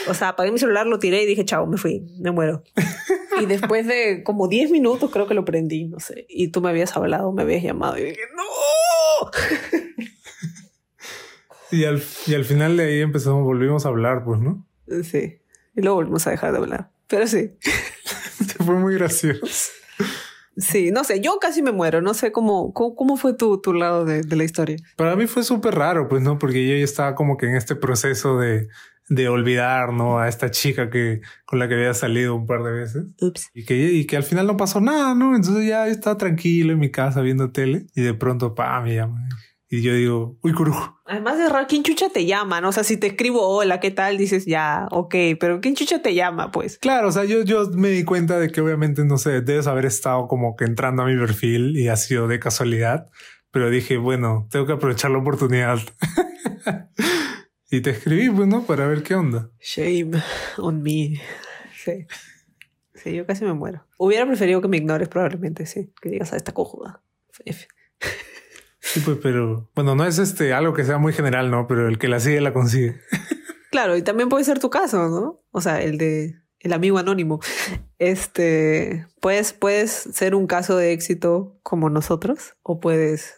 o 0.08 0.14
sea, 0.14 0.30
apagué 0.30 0.52
mi 0.52 0.60
celular, 0.60 0.86
lo 0.86 1.00
tiré 1.00 1.24
y 1.24 1.26
dije, 1.26 1.46
chao, 1.46 1.66
me 1.66 1.78
fui, 1.78 2.06
me 2.20 2.32
muero. 2.32 2.64
y 3.42 3.46
después 3.46 3.88
de 3.88 4.24
como 4.24 4.48
10 4.48 4.72
minutos 4.72 5.12
creo 5.12 5.28
que 5.28 5.34
lo 5.34 5.46
prendí, 5.46 5.86
no 5.86 6.00
sé. 6.00 6.26
Y 6.30 6.50
tú 6.50 6.62
me 6.62 6.70
habías 6.70 6.96
hablado, 6.96 7.32
me 7.32 7.44
habías 7.44 7.64
llamado 7.64 7.98
y 7.98 8.04
dije, 8.04 8.22
no. 8.36 9.32
y, 11.72 11.86
al, 11.86 12.04
y 12.28 12.34
al 12.34 12.46
final 12.46 12.78
de 12.78 12.86
ahí 12.86 13.02
empezamos, 13.02 13.44
volvimos 13.44 13.86
a 13.86 13.90
hablar, 13.90 14.24
pues, 14.24 14.40
¿no? 14.40 14.68
Sí. 15.04 15.40
Y 15.76 15.82
luego 15.82 15.96
volvimos 15.96 16.28
a 16.28 16.32
dejar 16.32 16.52
de 16.52 16.58
hablar. 16.60 16.92
Pero 17.08 17.28
sí. 17.28 17.52
fue 18.64 18.76
muy 18.76 18.96
gracioso. 18.96 19.72
Sí, 20.56 20.92
no 20.92 21.04
sé, 21.04 21.20
yo 21.20 21.40
casi 21.40 21.64
me 21.64 21.72
muero, 21.72 22.02
no 22.02 22.14
sé 22.14 22.32
cómo, 22.32 22.74
cómo, 22.74 22.96
cómo 22.96 23.18
fue 23.18 23.34
tu, 23.34 23.60
tu 23.60 23.74
lado 23.74 24.06
de, 24.06 24.22
de, 24.22 24.36
la 24.36 24.44
historia. 24.44 24.78
Para 24.98 25.16
mí 25.16 25.26
fue 25.26 25.44
súper 25.44 25.74
raro, 25.74 26.08
pues, 26.08 26.22
¿no? 26.22 26.38
Porque 26.38 26.68
yo 26.68 26.76
ya 26.76 26.84
estaba 26.84 27.16
como 27.16 27.38
que 27.38 27.48
en 27.48 27.56
este 27.56 27.76
proceso 27.76 28.38
de, 28.38 28.68
de 29.10 29.28
olvidar, 29.28 29.94
¿no? 29.94 30.20
A 30.20 30.28
esta 30.28 30.52
chica 30.52 30.90
que 30.90 31.22
con 31.46 31.60
la 31.60 31.68
que 31.68 31.76
había 31.76 31.94
salido 31.94 32.36
un 32.36 32.46
par 32.46 32.64
de 32.64 32.72
veces. 32.72 33.06
Ups. 33.22 33.50
Y 33.54 33.66
que, 33.66 33.76
y 33.76 34.06
que 34.06 34.18
al 34.18 34.24
final 34.24 34.48
no 34.48 34.58
pasó 34.58 34.82
nada, 34.82 35.16
¿no? 35.16 35.36
Entonces 35.36 35.68
ya 35.68 35.88
estaba 35.88 36.18
tranquilo 36.18 36.74
en 36.74 36.80
mi 36.80 36.92
casa 36.92 37.22
viendo 37.22 37.52
tele 37.52 37.88
y 37.96 38.02
de 38.02 38.14
pronto, 38.14 38.56
pa, 38.56 38.80
me 38.82 38.96
llama. 38.96 39.20
Y 39.74 39.82
yo 39.82 39.96
digo, 39.96 40.38
uy, 40.44 40.54
curujo. 40.54 41.02
Además 41.04 41.40
de 41.40 41.50
raro, 41.50 41.66
¿quién 41.68 41.82
chucha 41.82 42.10
te 42.10 42.28
llama? 42.28 42.62
¿no? 42.62 42.70
O 42.70 42.72
sea, 42.72 42.84
si 42.84 42.96
te 42.98 43.08
escribo 43.08 43.42
hola, 43.42 43.80
¿qué 43.80 43.90
tal? 43.90 44.20
Dices 44.20 44.46
ya, 44.46 44.88
ok, 44.92 45.16
pero 45.40 45.62
¿quién 45.62 45.74
chucha 45.74 46.00
te 46.00 46.14
llama? 46.14 46.52
Pues 46.52 46.78
claro, 46.78 47.08
o 47.08 47.12
sea, 47.12 47.24
yo, 47.24 47.42
yo 47.42 47.68
me 47.72 47.90
di 47.90 48.04
cuenta 48.04 48.38
de 48.38 48.52
que 48.52 48.62
obviamente, 48.62 49.04
no 49.04 49.18
sé, 49.18 49.42
debes 49.42 49.66
haber 49.66 49.88
estado 49.88 50.28
como 50.28 50.56
que 50.56 50.66
entrando 50.66 51.02
a 51.02 51.08
mi 51.08 51.18
perfil 51.18 51.76
y 51.76 51.88
ha 51.88 51.96
sido 51.96 52.28
de 52.28 52.40
casualidad, 52.40 53.08
pero 53.50 53.72
dije, 53.72 53.98
bueno, 53.98 54.48
tengo 54.52 54.68
que 54.68 54.74
aprovechar 54.74 55.10
la 55.10 55.18
oportunidad. 55.18 55.80
Y 57.74 57.82
te 57.82 57.90
escribí, 57.90 58.30
pues, 58.30 58.48
¿no? 58.48 58.68
Para 58.68 58.86
ver 58.86 59.02
qué 59.02 59.16
onda. 59.16 59.50
Shame 59.60 60.12
on 60.60 60.84
me. 60.84 61.20
Sí. 61.76 62.06
Sí, 62.94 63.16
yo 63.16 63.26
casi 63.26 63.46
me 63.46 63.54
muero. 63.54 63.84
Hubiera 63.98 64.28
preferido 64.28 64.62
que 64.62 64.68
me 64.68 64.78
ignores 64.78 65.08
probablemente, 65.10 65.66
sí. 65.66 65.92
Que 66.00 66.10
digas 66.10 66.34
a 66.34 66.38
esta 66.38 66.52
cojuda. 66.52 67.02
Sí, 68.80 69.00
pues, 69.00 69.18
pero 69.24 69.72
bueno, 69.74 69.96
no 69.96 70.06
es 70.06 70.20
este 70.20 70.54
algo 70.54 70.76
que 70.76 70.84
sea 70.84 71.00
muy 71.00 71.14
general, 71.14 71.50
¿no? 71.50 71.66
Pero 71.66 71.88
el 71.88 71.98
que 71.98 72.10
la 72.10 72.20
sigue 72.20 72.42
la 72.42 72.54
consigue. 72.54 73.02
Claro, 73.72 73.98
y 73.98 74.04
también 74.04 74.30
puede 74.30 74.44
ser 74.44 74.60
tu 74.60 74.70
caso, 74.70 75.10
¿no? 75.10 75.42
O 75.50 75.60
sea, 75.60 75.82
el 75.82 75.98
de 75.98 76.36
el 76.60 76.74
amigo 76.74 77.00
anónimo. 77.00 77.40
Este, 77.98 79.08
puedes, 79.20 79.52
puedes 79.52 79.90
ser 79.90 80.36
un 80.36 80.46
caso 80.46 80.78
de 80.78 80.92
éxito 80.92 81.58
como 81.64 81.90
nosotros 81.90 82.54
o 82.62 82.80
puedes 82.80 83.34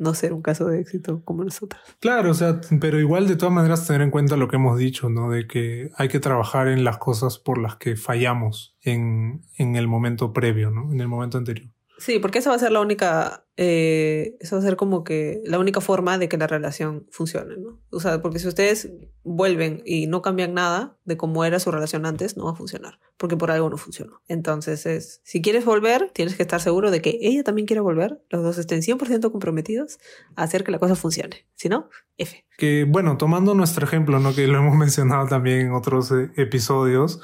no 0.00 0.14
ser 0.14 0.32
un 0.32 0.42
caso 0.42 0.66
de 0.66 0.80
éxito 0.80 1.22
como 1.24 1.44
nosotros. 1.44 1.80
Claro, 2.00 2.30
o 2.30 2.34
sea, 2.34 2.60
pero 2.80 2.98
igual 2.98 3.28
de 3.28 3.36
todas 3.36 3.54
maneras 3.54 3.86
tener 3.86 4.02
en 4.02 4.10
cuenta 4.10 4.36
lo 4.36 4.48
que 4.48 4.56
hemos 4.56 4.78
dicho, 4.78 5.10
¿no? 5.10 5.30
De 5.30 5.46
que 5.46 5.90
hay 5.96 6.08
que 6.08 6.18
trabajar 6.18 6.68
en 6.68 6.84
las 6.84 6.98
cosas 6.98 7.38
por 7.38 7.58
las 7.58 7.76
que 7.76 7.96
fallamos 7.96 8.76
en, 8.80 9.42
en 9.58 9.76
el 9.76 9.86
momento 9.86 10.32
previo, 10.32 10.70
¿no? 10.70 10.90
En 10.90 11.00
el 11.00 11.08
momento 11.08 11.38
anterior. 11.38 11.70
Sí, 12.00 12.18
porque 12.18 12.38
esa 12.38 12.48
va 12.48 12.56
a 12.56 12.58
ser 12.58 12.72
la 12.72 12.80
única, 12.80 13.44
eh, 13.58 14.34
esa 14.40 14.56
va 14.56 14.62
a 14.62 14.64
ser 14.64 14.76
como 14.76 15.04
que 15.04 15.42
la 15.44 15.58
única 15.58 15.82
forma 15.82 16.16
de 16.16 16.30
que 16.30 16.38
la 16.38 16.46
relación 16.46 17.06
funcione, 17.10 17.58
¿no? 17.58 17.78
O 17.90 18.00
sea, 18.00 18.22
porque 18.22 18.38
si 18.38 18.48
ustedes 18.48 18.90
vuelven 19.22 19.82
y 19.84 20.06
no 20.06 20.22
cambian 20.22 20.54
nada 20.54 20.96
de 21.04 21.18
cómo 21.18 21.44
era 21.44 21.60
su 21.60 21.70
relación 21.70 22.06
antes, 22.06 22.38
no 22.38 22.46
va 22.46 22.52
a 22.52 22.54
funcionar, 22.54 22.98
porque 23.18 23.36
por 23.36 23.50
algo 23.50 23.68
no 23.68 23.76
funcionó. 23.76 24.22
Entonces 24.28 24.86
es, 24.86 25.20
si 25.24 25.42
quieres 25.42 25.66
volver, 25.66 26.10
tienes 26.14 26.36
que 26.36 26.42
estar 26.42 26.62
seguro 26.62 26.90
de 26.90 27.02
que 27.02 27.18
ella 27.20 27.44
también 27.44 27.66
quiere 27.66 27.80
volver, 27.80 28.22
los 28.30 28.42
dos 28.42 28.56
estén 28.56 28.80
100% 28.80 29.30
comprometidos 29.30 29.98
a 30.36 30.44
hacer 30.44 30.64
que 30.64 30.72
la 30.72 30.78
cosa 30.78 30.96
funcione. 30.96 31.46
Si 31.54 31.68
no, 31.68 31.90
F. 32.16 32.46
Que 32.56 32.86
bueno, 32.88 33.18
tomando 33.18 33.54
nuestro 33.54 33.84
ejemplo, 33.84 34.20
¿no? 34.20 34.34
Que 34.34 34.46
lo 34.46 34.56
hemos 34.56 34.74
mencionado 34.78 35.28
también 35.28 35.66
en 35.66 35.72
otros 35.72 36.10
eh, 36.12 36.30
episodios, 36.36 37.20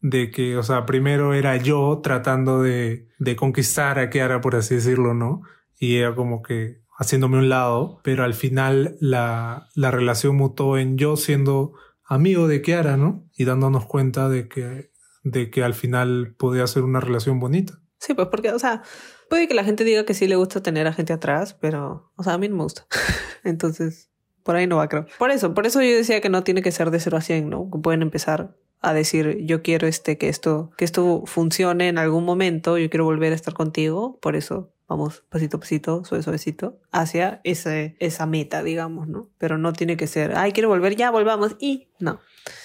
de 0.00 0.30
que, 0.30 0.56
o 0.56 0.62
sea, 0.62 0.86
primero 0.86 1.34
era 1.34 1.56
yo 1.56 2.00
tratando 2.02 2.62
de, 2.62 3.08
de 3.18 3.36
conquistar 3.36 3.98
a 3.98 4.10
Kiara, 4.10 4.40
por 4.40 4.56
así 4.56 4.76
decirlo, 4.76 5.14
¿no? 5.14 5.42
Y 5.78 5.98
ella 5.98 6.14
como 6.14 6.42
que 6.42 6.80
haciéndome 6.98 7.38
un 7.38 7.48
lado, 7.48 8.00
pero 8.02 8.24
al 8.24 8.34
final 8.34 8.96
la, 9.00 9.68
la 9.74 9.90
relación 9.90 10.36
mutó 10.36 10.76
en 10.76 10.98
yo 10.98 11.16
siendo 11.16 11.72
amigo 12.04 12.48
de 12.48 12.60
Kiara, 12.60 12.96
¿no? 12.96 13.26
Y 13.34 13.44
dándonos 13.44 13.86
cuenta 13.86 14.28
de 14.28 14.48
que, 14.48 14.90
de 15.22 15.50
que 15.50 15.64
al 15.64 15.74
final 15.74 16.34
podía 16.36 16.66
ser 16.66 16.82
una 16.82 17.00
relación 17.00 17.40
bonita. 17.40 17.80
Sí, 17.98 18.14
pues 18.14 18.28
porque, 18.28 18.52
o 18.52 18.58
sea, 18.58 18.82
puede 19.28 19.48
que 19.48 19.54
la 19.54 19.64
gente 19.64 19.84
diga 19.84 20.04
que 20.04 20.14
sí 20.14 20.26
le 20.26 20.36
gusta 20.36 20.62
tener 20.62 20.86
a 20.86 20.92
gente 20.92 21.12
atrás, 21.12 21.54
pero, 21.54 22.12
o 22.16 22.22
sea, 22.22 22.34
a 22.34 22.38
mí 22.38 22.48
no 22.48 22.56
me 22.56 22.62
gusta. 22.64 22.86
Entonces, 23.44 24.10
por 24.42 24.56
ahí 24.56 24.66
no 24.66 24.76
va, 24.76 24.88
creo. 24.88 25.06
Por 25.18 25.30
eso, 25.30 25.54
por 25.54 25.66
eso 25.66 25.80
yo 25.82 25.96
decía 25.96 26.20
que 26.20 26.28
no 26.28 26.42
tiene 26.42 26.62
que 26.62 26.72
ser 26.72 26.90
de 26.90 27.00
0 27.00 27.16
a 27.16 27.20
100, 27.20 27.48
¿no? 27.48 27.70
Que 27.70 27.78
pueden 27.78 28.02
empezar 28.02 28.56
a 28.80 28.94
decir, 28.94 29.38
yo 29.44 29.62
quiero 29.62 29.86
este, 29.86 30.16
que 30.18 30.28
esto, 30.28 30.70
que 30.76 30.84
esto 30.84 31.24
funcione 31.26 31.88
en 31.88 31.98
algún 31.98 32.24
momento, 32.24 32.78
yo 32.78 32.88
quiero 32.88 33.04
volver 33.04 33.32
a 33.32 33.36
estar 33.36 33.54
contigo, 33.54 34.18
por 34.20 34.36
eso 34.36 34.72
vamos 34.88 35.22
pasito 35.28 35.58
a 35.58 35.60
pasito, 35.60 36.04
suave 36.04 36.22
suavecito, 36.22 36.78
hacia 36.90 37.40
ese, 37.44 37.94
esa 38.00 38.26
meta, 38.26 38.62
digamos, 38.62 39.06
¿no? 39.06 39.28
Pero 39.38 39.58
no 39.58 39.72
tiene 39.72 39.96
que 39.96 40.06
ser, 40.06 40.36
ay, 40.36 40.52
quiero 40.52 40.68
volver, 40.68 40.96
ya 40.96 41.10
volvamos, 41.10 41.56
y 41.60 41.88
no. 42.00 42.20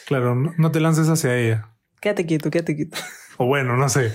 Claro, 0.08 0.36
no, 0.36 0.72
te 0.72 0.80
lances 0.80 1.08
hacia 1.10 1.38
ella. 1.38 1.70
Quédate 2.00 2.26
quieto, 2.26 2.50
quédate 2.50 2.76
quieto. 2.76 2.98
O 3.38 3.46
bueno, 3.46 3.76
no 3.76 3.90
sé. 3.90 4.14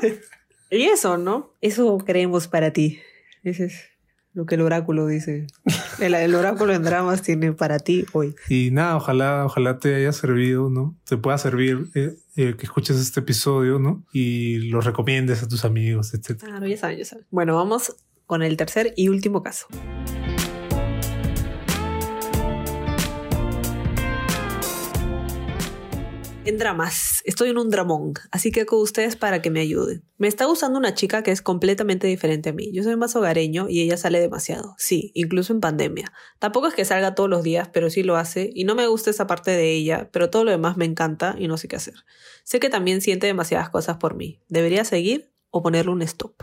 y 0.70 0.84
eso, 0.84 1.18
¿no? 1.18 1.52
Eso 1.60 1.98
creemos 1.98 2.48
para 2.48 2.72
ti. 2.72 3.00
Ese 3.42 3.66
es 3.66 3.90
lo 4.38 4.46
que 4.46 4.54
el 4.54 4.60
oráculo 4.60 5.08
dice. 5.08 5.48
El, 5.98 6.32
oráculo 6.36 6.72
en 6.72 6.84
dramas 6.84 7.22
tiene 7.22 7.52
para 7.52 7.80
ti 7.80 8.06
hoy. 8.12 8.36
Y 8.48 8.70
nada, 8.70 8.96
ojalá, 8.96 9.44
ojalá 9.44 9.80
te 9.80 9.96
haya 9.96 10.12
servido, 10.12 10.70
¿no? 10.70 10.96
Te 11.08 11.16
pueda 11.16 11.36
servir 11.38 11.88
eh, 11.96 12.14
eh, 12.36 12.54
que 12.56 12.66
escuches 12.66 12.98
este 13.00 13.18
episodio, 13.18 13.80
¿no? 13.80 14.04
Y 14.12 14.70
lo 14.70 14.80
recomiendes 14.80 15.42
a 15.42 15.48
tus 15.48 15.64
amigos, 15.64 16.14
etc. 16.14 16.38
Claro, 16.38 16.68
ya 16.68 16.76
saben, 16.76 16.98
ya 16.98 17.04
saben. 17.04 17.26
Bueno, 17.30 17.56
vamos 17.56 17.96
con 18.26 18.44
el 18.44 18.56
tercer 18.56 18.94
y 18.94 19.08
último 19.08 19.42
caso. 19.42 19.66
En 26.48 26.58
dramas. 26.58 27.22
Estoy 27.24 27.50
en 27.50 27.58
un 27.58 27.70
dramón, 27.70 28.14
así 28.30 28.50
que 28.50 28.66
con 28.66 28.80
ustedes 28.80 29.16
para 29.16 29.42
que 29.42 29.50
me 29.50 29.60
ayuden. 29.60 30.02
Me 30.16 30.28
está 30.28 30.46
gustando 30.46 30.78
una 30.78 30.94
chica 30.94 31.22
que 31.22 31.30
es 31.30 31.42
completamente 31.42 32.06
diferente 32.06 32.48
a 32.48 32.52
mí. 32.52 32.70
Yo 32.72 32.82
soy 32.82 32.96
más 32.96 33.14
hogareño 33.14 33.68
y 33.68 33.82
ella 33.82 33.96
sale 33.96 34.18
demasiado. 34.18 34.74
Sí, 34.78 35.12
incluso 35.14 35.52
en 35.52 35.60
pandemia. 35.60 36.12
Tampoco 36.38 36.66
es 36.66 36.74
que 36.74 36.84
salga 36.84 37.14
todos 37.14 37.28
los 37.28 37.42
días, 37.42 37.68
pero 37.72 37.90
sí 37.90 38.02
lo 38.02 38.16
hace 38.16 38.50
y 38.54 38.64
no 38.64 38.74
me 38.74 38.86
gusta 38.86 39.10
esa 39.10 39.26
parte 39.26 39.50
de 39.50 39.72
ella, 39.72 40.08
pero 40.10 40.30
todo 40.30 40.44
lo 40.44 40.50
demás 40.50 40.76
me 40.76 40.86
encanta 40.86 41.36
y 41.38 41.48
no 41.48 41.58
sé 41.58 41.68
qué 41.68 41.76
hacer. 41.76 41.94
Sé 42.44 42.60
que 42.60 42.70
también 42.70 43.00
siente 43.00 43.26
demasiadas 43.26 43.68
cosas 43.68 43.98
por 43.98 44.14
mí. 44.14 44.40
¿Debería 44.48 44.84
seguir 44.84 45.30
o 45.50 45.62
ponerle 45.62 45.92
un 45.92 46.02
stop? 46.02 46.34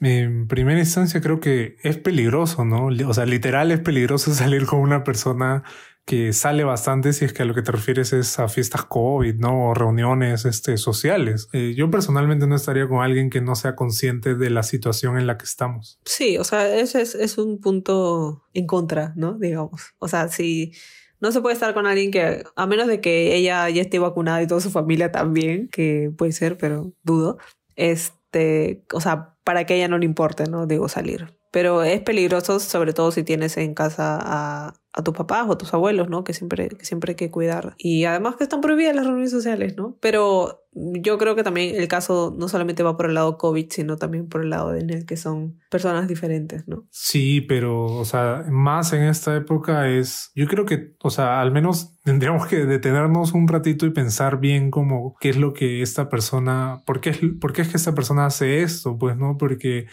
En 0.00 0.48
primera 0.48 0.80
instancia 0.80 1.20
creo 1.20 1.38
que 1.38 1.76
es 1.82 1.96
peligroso, 1.96 2.64
¿no? 2.64 2.86
O 3.06 3.14
sea, 3.14 3.24
literal 3.24 3.70
es 3.70 3.78
peligroso 3.80 4.34
salir 4.34 4.66
con 4.66 4.80
una 4.80 5.04
persona 5.04 5.62
que 6.04 6.32
sale 6.32 6.64
bastante 6.64 7.12
si 7.12 7.24
es 7.24 7.32
que 7.32 7.42
a 7.42 7.44
lo 7.44 7.54
que 7.54 7.62
te 7.62 7.70
refieres 7.70 8.12
es 8.12 8.38
a 8.38 8.48
fiestas 8.48 8.84
COVID, 8.84 9.36
¿no? 9.36 9.72
Reuniones 9.72 10.44
este, 10.44 10.76
sociales. 10.76 11.48
Eh, 11.52 11.74
yo 11.76 11.90
personalmente 11.90 12.46
no 12.46 12.56
estaría 12.56 12.88
con 12.88 13.02
alguien 13.02 13.30
que 13.30 13.40
no 13.40 13.54
sea 13.54 13.76
consciente 13.76 14.34
de 14.34 14.50
la 14.50 14.64
situación 14.64 15.16
en 15.16 15.26
la 15.26 15.38
que 15.38 15.44
estamos. 15.44 16.00
Sí, 16.04 16.38
o 16.38 16.44
sea, 16.44 16.74
ese 16.74 17.02
es, 17.02 17.38
un 17.38 17.60
punto 17.60 18.44
en 18.52 18.66
contra, 18.66 19.12
¿no? 19.16 19.34
Digamos. 19.38 19.94
O 19.98 20.08
sea, 20.08 20.28
si 20.28 20.72
no 21.20 21.30
se 21.30 21.40
puede 21.40 21.54
estar 21.54 21.72
con 21.72 21.86
alguien 21.86 22.10
que, 22.10 22.42
a 22.56 22.66
menos 22.66 22.88
de 22.88 23.00
que 23.00 23.36
ella 23.36 23.68
ya 23.70 23.82
esté 23.82 24.00
vacunada 24.00 24.42
y 24.42 24.48
toda 24.48 24.60
su 24.60 24.70
familia 24.70 25.12
también, 25.12 25.68
que 25.68 26.10
puede 26.16 26.32
ser, 26.32 26.58
pero 26.58 26.92
dudo, 27.04 27.38
este, 27.76 28.84
o 28.92 29.00
sea, 29.00 29.36
para 29.44 29.66
que 29.66 29.76
ella 29.76 29.88
no 29.88 29.98
le 29.98 30.04
importe, 30.04 30.44
¿no? 30.50 30.66
Digo, 30.66 30.88
salir. 30.88 31.41
Pero 31.52 31.82
es 31.82 32.00
peligroso, 32.00 32.58
sobre 32.58 32.94
todo 32.94 33.12
si 33.12 33.22
tienes 33.24 33.58
en 33.58 33.74
casa 33.74 34.18
a, 34.20 34.74
tus 35.04 35.14
papás 35.14 35.46
o 35.48 35.56
tus 35.56 35.72
abuelos, 35.72 36.08
¿no? 36.08 36.24
Que 36.24 36.34
siempre, 36.34 36.68
que 36.68 36.84
siempre 36.84 37.12
hay 37.12 37.16
que 37.16 37.30
cuidar. 37.30 37.74
Y 37.78 38.04
además 38.04 38.36
que 38.36 38.44
están 38.44 38.60
prohibidas 38.60 38.96
las 38.96 39.04
reuniones 39.04 39.30
sociales, 39.30 39.76
¿no? 39.76 39.96
Pero 40.00 40.62
yo 40.74 41.18
creo 41.18 41.36
que 41.36 41.42
también 41.42 41.74
el 41.74 41.88
caso 41.88 42.34
no 42.36 42.48
solamente 42.48 42.82
va 42.82 42.96
por 42.96 43.06
el 43.06 43.14
lado 43.14 43.36
COVID, 43.36 43.66
sino 43.70 43.96
también 43.96 44.28
por 44.28 44.42
el 44.42 44.50
lado 44.50 44.74
en 44.74 44.88
el 44.88 45.04
que 45.04 45.18
son 45.18 45.60
personas 45.70 46.08
diferentes, 46.08 46.66
¿no? 46.66 46.86
Sí, 46.90 47.42
pero, 47.42 47.84
o 47.84 48.04
sea, 48.06 48.44
más 48.50 48.92
en 48.94 49.02
esta 49.02 49.36
época 49.36 49.88
es, 49.88 50.30
yo 50.34 50.46
creo 50.46 50.64
que, 50.64 50.94
o 51.02 51.10
sea, 51.10 51.40
al 51.42 51.52
menos 51.52 51.98
tendríamos 52.04 52.46
que 52.46 52.64
detenernos 52.64 53.32
un 53.32 53.48
ratito 53.48 53.84
y 53.84 53.90
pensar 53.90 54.40
bien 54.40 54.70
como 54.70 55.16
qué 55.20 55.30
es 55.30 55.36
lo 55.36 55.52
que 55.52 55.82
esta 55.82 56.08
persona, 56.08 56.82
por 56.86 57.00
qué, 57.00 57.12
por 57.40 57.52
qué 57.52 57.62
es 57.62 57.68
que 57.68 57.76
esta 57.76 57.94
persona 57.94 58.24
hace 58.24 58.62
esto, 58.62 58.96
pues, 58.98 59.16
¿no? 59.16 59.36
Porque 59.36 59.86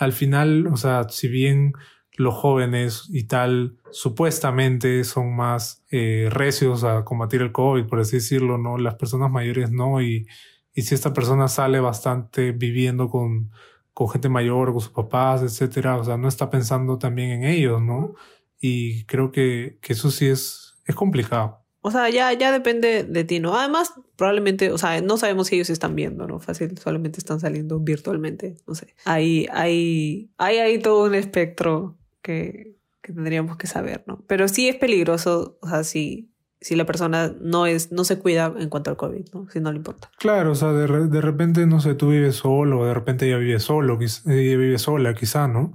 al 0.00 0.14
final, 0.14 0.66
o 0.68 0.78
sea, 0.78 1.06
si 1.10 1.28
bien 1.28 1.74
los 2.16 2.34
jóvenes 2.34 3.06
y 3.10 3.24
tal 3.24 3.76
supuestamente 3.90 5.04
son 5.04 5.36
más 5.36 5.84
eh, 5.90 6.28
recios 6.30 6.84
a 6.84 7.04
combatir 7.04 7.42
el 7.42 7.52
COVID, 7.52 7.84
por 7.86 8.00
así 8.00 8.16
decirlo, 8.16 8.56
¿no? 8.56 8.78
Las 8.78 8.94
personas 8.94 9.30
mayores 9.30 9.70
no. 9.70 10.00
Y, 10.00 10.26
y 10.74 10.82
si 10.82 10.94
esta 10.94 11.12
persona 11.12 11.48
sale 11.48 11.80
bastante 11.80 12.52
viviendo 12.52 13.10
con, 13.10 13.50
con 13.92 14.08
gente 14.08 14.30
mayor, 14.30 14.72
con 14.72 14.80
sus 14.80 14.90
papás, 14.90 15.42
etcétera, 15.42 15.98
o 15.98 16.04
sea, 16.04 16.16
no 16.16 16.28
está 16.28 16.48
pensando 16.48 16.98
también 16.98 17.30
en 17.32 17.44
ellos, 17.44 17.82
¿no? 17.82 18.14
Y 18.58 19.04
creo 19.04 19.30
que, 19.30 19.78
que 19.82 19.92
eso 19.92 20.10
sí 20.10 20.26
es, 20.28 20.78
es 20.86 20.94
complicado. 20.94 21.59
O 21.82 21.90
sea, 21.90 22.10
ya, 22.10 22.32
ya 22.34 22.52
depende 22.52 23.04
de 23.04 23.24
ti, 23.24 23.40
¿no? 23.40 23.56
Además, 23.56 23.94
probablemente, 24.16 24.70
o 24.70 24.76
sea, 24.76 25.00
no 25.00 25.16
sabemos 25.16 25.46
si 25.46 25.54
ellos 25.54 25.70
están 25.70 25.94
viendo, 25.94 26.26
¿no? 26.26 26.38
Fácil, 26.38 26.76
solamente 26.76 27.18
están 27.18 27.40
saliendo 27.40 27.80
virtualmente, 27.80 28.56
no 28.66 28.74
sé. 28.74 28.94
Hay, 29.06 29.46
hay, 29.50 30.30
hay, 30.36 30.78
todo 30.78 31.06
un 31.06 31.14
espectro 31.14 31.96
que, 32.20 32.76
que 33.00 33.14
tendríamos 33.14 33.56
que 33.56 33.66
saber, 33.66 34.04
¿no? 34.06 34.22
Pero 34.26 34.46
sí 34.48 34.68
es 34.68 34.76
peligroso, 34.76 35.56
o 35.62 35.68
sea, 35.68 35.82
si, 35.84 36.30
si 36.60 36.76
la 36.76 36.84
persona 36.84 37.34
no 37.40 37.64
es, 37.64 37.92
no 37.92 38.04
se 38.04 38.18
cuida 38.18 38.52
en 38.58 38.68
cuanto 38.68 38.90
al 38.90 38.98
COVID, 38.98 39.30
¿no? 39.32 39.48
Si 39.48 39.60
no 39.60 39.72
le 39.72 39.78
importa. 39.78 40.10
Claro, 40.18 40.52
o 40.52 40.54
sea, 40.54 40.72
de, 40.72 41.08
de 41.08 41.20
repente, 41.22 41.66
no 41.66 41.80
sé, 41.80 41.94
tú 41.94 42.10
vives 42.10 42.36
solo, 42.36 42.84
de 42.84 42.92
repente 42.92 43.26
ella 43.26 43.38
vive 43.38 43.58
solo, 43.58 43.98
ella 43.98 44.24
vive 44.26 44.78
sola, 44.78 45.14
quizá, 45.14 45.48
¿no? 45.48 45.74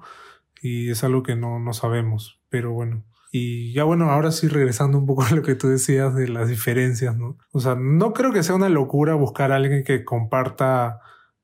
Y 0.61 0.91
es 0.91 1.03
algo 1.03 1.23
que 1.23 1.35
no, 1.35 1.59
no 1.59 1.73
sabemos, 1.73 2.39
pero 2.49 2.71
bueno. 2.73 3.03
Y 3.37 3.73
ya 3.73 3.83
bueno, 3.83 4.11
ahora 4.11 4.31
sí 4.31 4.47
regresando 4.47 4.97
un 4.97 5.05
poco 5.05 5.23
a 5.23 5.31
lo 5.31 5.41
que 5.41 5.55
tú 5.55 5.67
decías 5.67 6.15
de 6.15 6.29
las 6.29 6.47
diferencias, 6.47 7.17
¿no? 7.17 7.37
O 7.51 7.59
sea, 7.59 7.75
no 7.75 8.13
creo 8.13 8.31
que 8.31 8.43
sea 8.43 8.55
una 8.55 8.69
locura 8.69 9.13
buscar 9.15 9.51
a 9.51 9.57
alguien 9.57 9.83
que 9.83 10.05
comparta, 10.05 11.01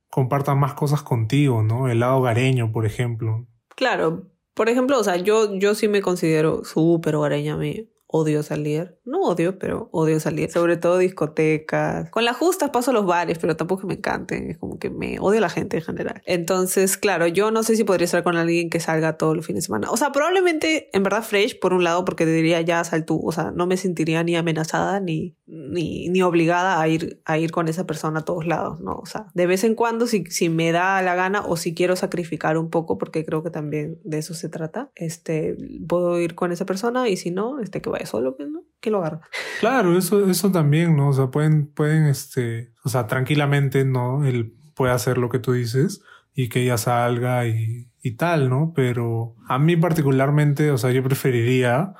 comparta 0.10 0.56
más 0.56 0.74
cosas 0.74 1.04
contigo, 1.04 1.64
¿no? 1.64 1.90
El 1.90 2.00
lado 2.00 2.20
hogareño, 2.20 2.72
por 2.72 2.86
ejemplo. 2.86 3.46
Claro, 3.76 4.32
por 4.54 4.70
ejemplo, 4.70 4.98
o 4.98 5.04
sea, 5.04 5.18
yo, 5.18 5.54
yo 5.60 5.76
sí 5.76 5.90
me 5.90 6.02
considero 6.02 6.64
súper 6.64 7.16
hogareña 7.16 7.56
a 7.56 7.58
mí 7.58 7.91
odio 8.12 8.44
salir. 8.44 8.98
No 9.06 9.22
odio, 9.22 9.58
pero 9.58 9.90
odio 9.92 10.20
salir. 10.20 10.52
Sobre 10.52 10.78
todo 10.78 10.98
discotecas. 10.98 12.10
Con 12.10 12.26
las 12.26 12.38
justas 12.38 12.70
paso 12.70 12.92
a 12.92 12.94
los 12.94 13.06
bares, 13.06 13.40
pero 13.40 13.56
tampoco 13.56 13.88
me 13.88 13.96
encanten. 13.96 14.52
Es 14.52 14.58
como 14.58 14.78
que 14.78 14.90
me 14.90 15.20
odio 15.20 15.40
a 15.40 15.42
la 15.42 15.50
gente 15.50 15.78
en 15.78 15.84
general. 15.84 16.22
Entonces, 16.26 16.98
claro, 16.98 17.28
yo 17.28 17.52
no 17.52 17.64
sé 17.64 17.76
si 17.76 17.84
podría 17.84 18.06
estar 18.06 18.24
con 18.24 18.36
alguien 18.36 18.70
que 18.70 18.80
salga 18.80 19.18
todos 19.18 19.36
los 19.36 19.46
fines 19.46 19.64
de 19.64 19.66
semana. 19.68 19.90
O 19.90 19.98
sea, 19.98 20.12
probablemente, 20.12 20.90
en 20.96 21.04
verdad, 21.04 21.24
fresh, 21.24 21.60
por 21.60 21.74
un 21.74 21.84
lado, 21.84 22.06
porque 22.06 22.26
te 22.26 22.32
diría 22.32 22.62
ya 22.62 22.84
sal 22.84 23.06
tú. 23.06 23.22
O 23.24 23.32
sea, 23.32 23.52
no 23.52 23.66
me 23.66 23.78
sentiría 23.78 24.24
ni 24.24 24.36
amenazada 24.36 25.00
ni, 25.00 25.38
ni, 25.48 26.10
ni 26.10 26.22
obligada 26.22 26.82
a 26.82 26.88
ir, 26.88 27.22
a 27.26 27.38
ir 27.38 27.52
con 27.52 27.68
esa 27.68 27.88
persona 27.88 28.20
a 28.20 28.26
todos 28.26 28.46
lados, 28.46 28.82
¿no? 28.82 28.94
O 28.96 29.06
sea, 29.06 29.28
de 29.34 29.48
vez 29.48 29.64
en 29.64 29.76
cuando, 29.76 30.08
si, 30.08 30.26
si 30.26 30.50
me 30.50 30.72
da 30.72 31.02
la 31.02 31.16
gana 31.16 31.42
o 31.46 31.56
si 31.56 31.74
quiero 31.74 31.96
sacrificar 31.96 32.58
un 32.58 32.70
poco, 32.70 32.98
porque 32.98 33.26
creo 33.26 33.44
que 33.44 33.50
también 33.50 34.00
de 34.04 34.18
eso 34.18 34.34
se 34.34 34.50
trata, 34.50 34.92
este, 34.96 35.56
puedo 35.88 36.20
ir 36.20 36.36
con 36.36 36.52
esa 36.52 36.66
persona 36.66 37.08
y 37.10 37.18
si 37.18 37.32
no, 37.32 37.60
este, 37.60 37.82
que 37.82 37.90
vaya 37.90 38.01
solo, 38.06 38.36
pues, 38.36 38.50
¿no? 38.50 38.64
Que 38.80 38.92
lo 38.92 39.00
agarra. 39.00 39.22
Claro, 39.60 39.98
eso, 39.98 40.30
eso 40.30 40.52
también, 40.52 40.96
¿no? 40.96 41.10
O 41.10 41.14
sea, 41.14 41.28
pueden, 41.28 41.68
pueden, 41.68 42.06
este, 42.06 42.74
o 42.84 42.90
sea, 42.90 43.08
tranquilamente, 43.08 43.86
¿no? 43.86 44.26
Él 44.26 44.56
puede 44.76 44.94
hacer 44.94 45.18
lo 45.18 45.30
que 45.30 45.40
tú 45.40 45.54
dices 45.54 46.02
y 46.34 46.50
que 46.50 46.64
ella 46.64 46.78
salga 46.78 47.48
y, 47.48 47.90
y 48.02 48.12
tal, 48.16 48.50
¿no? 48.50 48.74
Pero 48.76 49.36
a 49.48 49.60
mí 49.60 49.76
particularmente, 49.76 50.72
o 50.72 50.78
sea, 50.78 50.92
yo 50.92 51.04
preferiría 51.04 51.94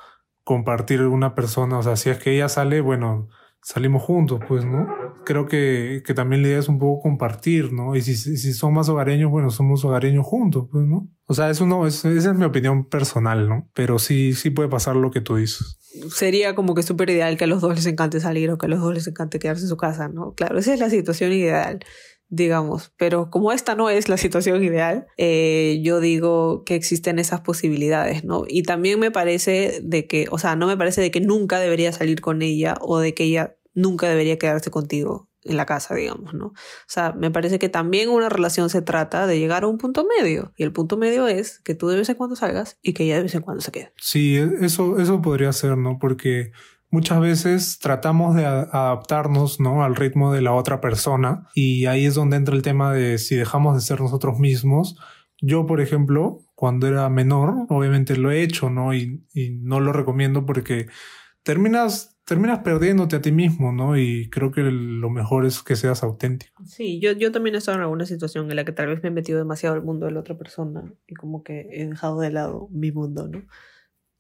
compartir 0.44 1.02
una 1.04 1.36
persona, 1.36 1.78
o 1.78 1.84
sea, 1.84 1.96
si 1.96 2.10
es 2.10 2.18
que 2.18 2.36
ella 2.36 2.50
sale, 2.50 2.82
bueno, 2.82 3.30
salimos 3.64 4.04
juntos, 4.04 4.40
pues, 4.48 4.66
¿no? 4.66 4.88
Creo 5.24 5.46
que, 5.46 6.02
que 6.06 6.14
también 6.14 6.42
la 6.42 6.50
idea 6.50 6.60
es 6.60 6.68
un 6.68 6.80
poco 6.80 7.02
compartir, 7.02 7.72
¿no? 7.72 7.96
Y 7.96 8.02
si, 8.02 8.16
si 8.16 8.54
son 8.54 8.74
más 8.74 8.90
hogareños, 8.90 9.30
bueno, 9.30 9.52
somos 9.52 9.86
hogareños 9.86 10.26
juntos, 10.26 10.68
pues, 10.72 10.86
¿no? 10.86 11.10
O 11.26 11.34
sea, 11.34 11.50
eso 11.50 11.66
no, 11.66 11.88
esa 11.88 12.10
es 12.10 12.34
mi 12.34 12.44
opinión 12.44 12.90
personal, 12.90 13.48
¿no? 13.48 13.70
Pero 13.74 14.00
sí, 14.00 14.34
sí 14.34 14.50
puede 14.50 14.68
pasar 14.68 14.96
lo 14.96 15.12
que 15.12 15.22
tú 15.22 15.36
dices. 15.36 15.78
Sería 16.14 16.56
como 16.56 16.74
que 16.74 16.84
súper 16.84 17.10
ideal 17.10 17.38
que 17.38 17.44
a 17.44 17.48
los 17.48 17.62
dos 17.62 17.76
les 17.76 17.86
encante 17.86 18.20
salir 18.20 18.50
o 18.50 18.58
que 18.58 18.66
a 18.66 18.70
los 18.70 18.80
dos 18.80 18.94
les 18.94 19.08
encante 19.08 19.40
quedarse 19.40 19.64
en 19.64 19.70
su 19.70 19.78
casa, 19.78 20.08
¿no? 20.10 20.34
Claro, 20.34 20.58
esa 20.58 20.74
es 20.74 20.80
la 20.80 20.90
situación 20.90 21.32
ideal 21.32 21.80
digamos. 22.32 22.94
Pero 22.98 23.30
como 23.30 23.52
esta 23.52 23.76
no 23.76 23.92
es 23.92 24.10
la 24.10 24.18
situación 24.18 24.64
ideal, 24.64 25.06
eh, 25.18 25.80
yo 25.84 26.00
digo 26.00 26.64
que 26.64 26.76
existen 26.76 27.20
esas 27.20 27.42
posibilidades, 27.42 28.24
¿no? 28.24 28.46
Y 28.48 28.64
también 28.64 29.00
me 29.00 29.12
parece 29.12 29.82
de 29.84 30.08
que, 30.08 30.26
o 30.32 30.40
sea, 30.40 30.56
no 30.56 30.66
me 30.66 30.78
parece 30.78 31.02
de 31.02 31.12
que 31.12 31.20
nunca 31.22 31.60
debería 31.60 31.92
salir 31.92 32.22
con 32.22 32.42
ella 32.42 32.76
o 32.82 33.00
de 33.00 33.14
que 33.14 33.26
ella 33.26 33.56
nunca 33.76 34.10
debería 34.10 34.40
quedarse 34.40 34.72
contigo. 34.72 35.28
en 35.44 35.58
la 35.58 35.66
casa, 35.66 35.96
digamos, 35.96 36.36
¿no? 36.36 36.46
O 36.46 36.54
sea, 36.86 37.14
me 37.14 37.32
parece 37.32 37.58
que 37.58 37.68
también 37.68 38.10
una 38.10 38.30
relación 38.30 38.70
se 38.70 38.84
trata 38.84 39.26
de 39.26 39.40
llegar 39.40 39.64
a 39.64 39.68
un 39.68 39.80
punto 39.80 40.06
medio. 40.06 40.54
Y 40.56 40.62
el 40.62 40.72
punto 40.72 40.98
medio 40.98 41.28
es 41.28 41.60
que 41.62 41.74
tú 41.74 41.88
de 41.88 41.98
vez 41.98 42.08
en 42.10 42.16
cuando 42.16 42.36
salgas 42.36 42.78
y 42.84 42.94
que 42.94 43.06
ella 43.06 43.16
de 43.16 43.24
vez 43.24 43.34
en 43.34 43.42
cuando 43.42 43.62
se 43.62 43.72
quede. 43.72 43.92
Sí, 43.98 44.38
eso, 44.38 45.00
eso 45.00 45.20
podría 45.20 45.52
ser, 45.52 45.78
¿no? 45.78 45.98
Porque 45.98 46.52
muchas 46.92 47.20
veces 47.22 47.80
tratamos 47.80 48.36
de 48.36 48.46
adaptarnos, 48.46 49.60
¿no? 49.60 49.84
Al 49.84 49.96
ritmo 49.96 50.32
de 50.32 50.42
la 50.42 50.54
otra 50.54 50.82
persona. 50.82 51.48
Y 51.56 51.86
ahí 51.88 52.06
es 52.06 52.14
donde 52.14 52.38
entra 52.38 52.54
el 52.54 52.62
tema 52.62 52.94
de 52.94 53.18
si 53.18 53.36
dejamos 53.36 53.76
de 53.76 53.82
ser 53.82 54.02
nosotros 54.02 54.38
mismos. 54.38 54.98
Yo, 55.42 55.66
por 55.66 55.82
ejemplo, 55.82 56.42
cuando 56.54 56.88
era 56.88 57.10
menor, 57.10 57.66
obviamente 57.70 58.16
lo 58.16 58.30
he 58.30 58.44
hecho, 58.44 58.70
¿no? 58.70 58.94
Y, 58.94 59.24
no 59.62 59.80
lo 59.80 59.94
recomiendo 59.94 60.46
porque 60.46 60.88
terminas 61.42 62.10
terminas 62.24 62.60
perdiéndote 62.60 63.16
a 63.16 63.22
ti 63.22 63.32
mismo, 63.32 63.74
¿no? 63.74 63.98
Y 63.98 64.30
creo 64.30 64.52
que 64.52 64.62
lo 64.62 65.10
mejor 65.10 65.46
es 65.46 65.64
que 65.64 65.76
seas 65.76 66.04
auténtico. 66.04 66.64
Sí, 66.66 67.00
yo, 67.02 67.12
yo 67.14 67.32
también 67.32 67.56
he 67.56 67.58
estado 67.58 67.78
en 67.78 67.84
alguna 67.84 68.06
situación 68.06 68.50
en 68.50 68.56
la 68.56 68.64
que 68.64 68.72
tal 68.72 68.88
vez 68.88 69.02
me 69.02 69.10
he 69.10 69.12
metido 69.12 69.40
demasiado 69.40 69.76
al 69.76 69.82
mundo 69.82 70.06
de 70.06 70.14
la 70.14 70.20
otra 70.20 70.38
persona 70.38 70.94
y 71.08 71.16
como 71.16 71.44
que 71.44 71.68
he 71.72 71.88
dejado 71.88 72.22
de 72.22 72.30
lado 72.30 72.70
mi 72.72 72.92
mundo, 72.92 73.28
¿no? 73.28 73.42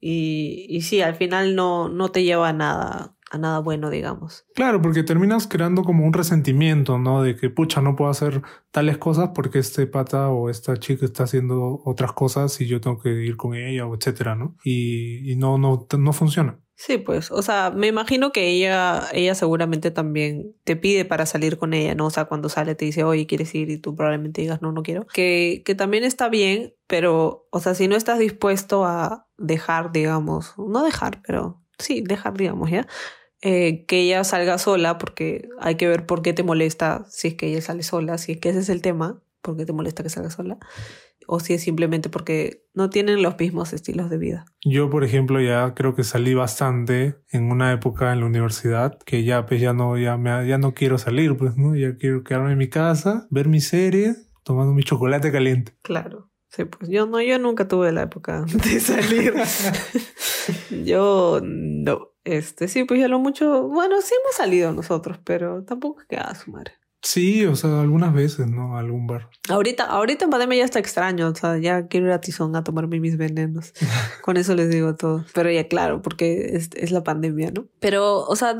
Y, 0.01 0.65
y 0.67 0.81
sí, 0.81 1.01
al 1.01 1.15
final 1.15 1.55
no, 1.55 1.87
no 1.87 2.09
te 2.09 2.23
lleva 2.23 2.49
a 2.49 2.53
nada, 2.53 3.15
a 3.29 3.37
nada 3.37 3.59
bueno, 3.59 3.89
digamos. 3.89 4.45
Claro, 4.55 4.81
porque 4.81 5.03
terminas 5.03 5.47
creando 5.47 5.83
como 5.83 6.05
un 6.05 6.11
resentimiento, 6.11 6.97
¿no? 6.97 7.23
De 7.23 7.35
que, 7.35 7.49
pucha, 7.49 7.81
no 7.81 7.95
puedo 7.95 8.11
hacer 8.11 8.41
tales 8.71 8.97
cosas 8.97 9.29
porque 9.33 9.59
este 9.59 9.87
pata 9.87 10.29
o 10.29 10.49
esta 10.49 10.75
chica 10.77 11.05
está 11.05 11.23
haciendo 11.23 11.81
otras 11.85 12.11
cosas 12.13 12.59
y 12.59 12.67
yo 12.67 12.81
tengo 12.81 12.99
que 12.99 13.09
ir 13.09 13.37
con 13.37 13.55
ella 13.55 13.85
o 13.85 13.95
etcétera, 13.95 14.35
¿no? 14.35 14.57
Y, 14.63 15.31
y 15.31 15.35
no, 15.37 15.57
no, 15.57 15.87
no 15.97 16.13
funciona. 16.13 16.59
Sí, 16.83 16.97
pues, 16.97 17.29
o 17.29 17.43
sea, 17.43 17.69
me 17.69 17.85
imagino 17.85 18.31
que 18.31 18.47
ella, 18.47 19.07
ella 19.13 19.35
seguramente 19.35 19.91
también 19.91 20.55
te 20.63 20.75
pide 20.75 21.05
para 21.05 21.27
salir 21.27 21.59
con 21.59 21.75
ella, 21.75 21.93
¿no? 21.93 22.07
O 22.07 22.09
sea, 22.09 22.25
cuando 22.25 22.49
sale 22.49 22.73
te 22.73 22.85
dice, 22.85 23.03
oye, 23.03 23.27
¿quieres 23.27 23.53
ir? 23.53 23.69
Y 23.69 23.77
tú 23.77 23.95
probablemente 23.95 24.41
digas, 24.41 24.63
no, 24.63 24.71
no 24.71 24.81
quiero. 24.81 25.05
Que, 25.13 25.61
que 25.63 25.75
también 25.75 26.03
está 26.03 26.27
bien, 26.27 26.73
pero, 26.87 27.47
o 27.51 27.59
sea, 27.59 27.75
si 27.75 27.87
no 27.87 27.95
estás 27.95 28.17
dispuesto 28.17 28.83
a 28.83 29.27
dejar, 29.41 29.91
digamos, 29.91 30.53
no 30.57 30.83
dejar, 30.83 31.21
pero 31.25 31.61
sí, 31.77 32.01
dejar, 32.01 32.37
digamos, 32.37 32.69
¿ya? 32.69 32.87
Eh, 33.41 33.85
que 33.87 34.01
ella 34.01 34.23
salga 34.23 34.57
sola, 34.57 34.97
porque 34.97 35.49
hay 35.59 35.75
que 35.75 35.87
ver 35.87 36.05
por 36.05 36.21
qué 36.21 36.33
te 36.33 36.43
molesta 36.43 37.05
si 37.09 37.29
es 37.29 37.33
que 37.35 37.47
ella 37.47 37.61
sale 37.61 37.83
sola, 37.83 38.17
si 38.17 38.33
es 38.33 38.39
que 38.39 38.49
ese 38.49 38.59
es 38.59 38.69
el 38.69 38.81
tema, 38.81 39.21
por 39.41 39.57
qué 39.57 39.65
te 39.65 39.73
molesta 39.73 40.03
que 40.03 40.09
salga 40.09 40.29
sola 40.29 40.59
o 41.27 41.39
si 41.39 41.53
es 41.53 41.63
simplemente 41.63 42.09
porque 42.09 42.65
no 42.73 42.89
tienen 42.89 43.21
los 43.21 43.37
mismos 43.39 43.73
estilos 43.73 44.09
de 44.09 44.17
vida. 44.17 44.45
Yo, 44.63 44.89
por 44.89 45.03
ejemplo, 45.03 45.39
ya 45.41 45.73
creo 45.73 45.95
que 45.95 46.03
salí 46.03 46.33
bastante 46.33 47.15
en 47.31 47.51
una 47.51 47.71
época 47.71 48.11
en 48.11 48.21
la 48.21 48.25
universidad 48.25 48.97
que 49.05 49.23
ya 49.23 49.45
pues 49.45 49.61
ya 49.61 49.73
no 49.73 49.97
ya 49.97 50.17
me, 50.17 50.47
ya 50.47 50.57
no 50.57 50.73
quiero 50.73 50.97
salir, 50.97 51.37
pues, 51.37 51.55
¿no? 51.57 51.75
Ya 51.75 51.95
quiero 51.95 52.23
quedarme 52.23 52.51
en 52.51 52.57
mi 52.57 52.69
casa, 52.69 53.27
ver 53.29 53.47
mi 53.47 53.61
serie, 53.61 54.15
tomando 54.43 54.73
mi 54.73 54.83
chocolate 54.83 55.31
caliente. 55.31 55.73
Claro. 55.81 56.30
Sí, 56.51 56.65
pues 56.65 56.89
yo 56.89 57.05
no, 57.05 57.21
yo 57.21 57.39
nunca 57.39 57.67
tuve 57.67 57.91
la 57.93 58.03
época 58.03 58.43
de 58.47 58.79
salir. 58.79 59.33
yo 60.85 61.39
no. 61.41 62.09
Este, 62.23 62.67
sí, 62.67 62.83
pues 62.83 62.99
ya 62.99 63.07
lo 63.07 63.19
mucho, 63.19 63.67
bueno, 63.67 63.99
sí 64.01 64.13
hemos 64.21 64.35
salido 64.35 64.71
nosotros, 64.73 65.17
pero 65.23 65.63
tampoco 65.63 66.01
es 66.01 66.07
que 66.07 66.17
a 66.17 66.35
su 66.35 66.51
madre. 66.51 66.73
Sí, 67.01 67.45
o 67.45 67.55
sea, 67.55 67.81
algunas 67.81 68.13
veces, 68.13 68.47
¿no? 68.47 68.77
algún 68.77 69.07
bar. 69.07 69.29
Ahorita, 69.49 69.85
ahorita 69.85 70.25
en 70.25 70.31
pandemia 70.31 70.59
ya 70.59 70.65
está 70.65 70.79
extraño, 70.79 71.29
o 71.29 71.35
sea, 71.35 71.57
ya 71.57 71.87
quiero 71.87 72.05
ir 72.05 72.11
a 72.11 72.21
Tizón 72.21 72.55
a 72.55 72.63
tomarme 72.63 72.99
mis 72.99 73.17
venenos. 73.17 73.73
Con 74.21 74.37
eso 74.37 74.53
les 74.53 74.69
digo 74.69 74.95
todo. 74.95 75.25
Pero 75.33 75.49
ya 75.49 75.67
claro, 75.67 76.01
porque 76.01 76.51
es, 76.53 76.69
es 76.75 76.91
la 76.91 77.03
pandemia, 77.03 77.51
¿no? 77.51 77.65
Pero, 77.79 78.19
o 78.19 78.35
sea, 78.35 78.55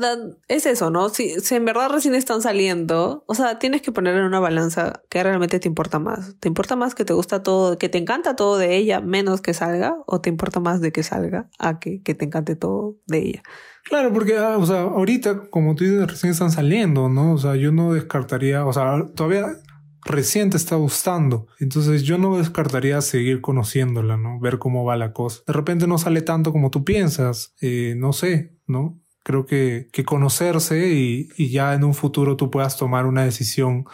es 0.48 0.66
eso, 0.66 0.90
¿no? 0.90 1.08
Si, 1.08 1.38
si 1.40 1.54
en 1.54 1.64
verdad 1.64 1.90
recién 1.90 2.14
están 2.14 2.42
saliendo, 2.42 3.22
o 3.26 3.34
sea, 3.34 3.60
tienes 3.60 3.80
que 3.80 3.92
poner 3.92 4.16
en 4.16 4.24
una 4.24 4.40
balanza 4.40 5.02
que 5.08 5.22
realmente 5.22 5.60
te 5.60 5.68
importa 5.68 6.00
más. 6.00 6.34
¿Te 6.40 6.48
importa 6.48 6.74
más 6.74 6.96
que 6.96 7.04
te 7.04 7.12
gusta 7.12 7.44
todo, 7.44 7.78
que 7.78 7.88
te 7.88 7.98
encanta 7.98 8.34
todo 8.34 8.58
de 8.58 8.76
ella 8.76 9.00
menos 9.00 9.40
que 9.40 9.54
salga? 9.54 9.96
¿O 10.06 10.20
te 10.20 10.30
importa 10.30 10.58
más 10.58 10.80
de 10.80 10.90
que 10.90 11.04
salga 11.04 11.48
a 11.58 11.78
que, 11.78 12.02
que 12.02 12.14
te 12.14 12.24
encante 12.24 12.56
todo 12.56 12.96
de 13.06 13.18
ella? 13.18 13.42
Claro, 13.84 14.12
porque, 14.12 14.38
ah, 14.38 14.56
o 14.58 14.66
sea, 14.66 14.82
ahorita, 14.82 15.50
como 15.50 15.74
tú 15.74 15.84
dices, 15.84 16.06
recién 16.06 16.32
están 16.32 16.50
saliendo, 16.50 17.08
¿no? 17.08 17.32
O 17.32 17.38
sea, 17.38 17.56
yo 17.56 17.72
no 17.72 17.92
descartaría, 17.92 18.64
o 18.64 18.72
sea, 18.72 19.08
todavía 19.14 19.56
recién 20.04 20.50
te 20.50 20.56
está 20.56 20.76
gustando. 20.76 21.46
Entonces 21.58 22.02
yo 22.02 22.18
no 22.18 22.36
descartaría 22.38 23.00
seguir 23.00 23.40
conociéndola, 23.40 24.16
¿no? 24.16 24.40
Ver 24.40 24.58
cómo 24.58 24.84
va 24.84 24.96
la 24.96 25.12
cosa. 25.12 25.42
De 25.46 25.52
repente 25.52 25.86
no 25.86 25.98
sale 25.98 26.22
tanto 26.22 26.52
como 26.52 26.70
tú 26.70 26.84
piensas, 26.84 27.54
eh, 27.60 27.94
no 27.96 28.12
sé, 28.12 28.56
¿no? 28.66 29.00
Creo 29.24 29.46
que, 29.46 29.88
que 29.92 30.04
conocerse 30.04 30.88
y, 30.92 31.28
y, 31.36 31.50
ya 31.50 31.74
en 31.74 31.84
un 31.84 31.94
futuro 31.94 32.36
tú 32.36 32.50
puedas 32.50 32.76
tomar 32.76 33.06
una 33.06 33.24
decisión 33.24 33.84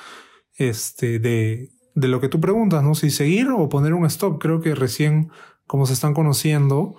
este, 0.55 1.19
de, 1.19 1.71
de 1.95 2.09
lo 2.09 2.21
que 2.21 2.29
tú 2.29 2.41
preguntas, 2.41 2.83
¿no? 2.83 2.95
Si 2.95 3.11
seguir 3.11 3.49
o 3.51 3.69
poner 3.69 3.93
un 3.93 4.07
stop. 4.07 4.41
Creo 4.41 4.61
que 4.61 4.75
recién, 4.75 5.31
como 5.67 5.85
se 5.85 5.93
están 5.93 6.15
conociendo, 6.15 6.97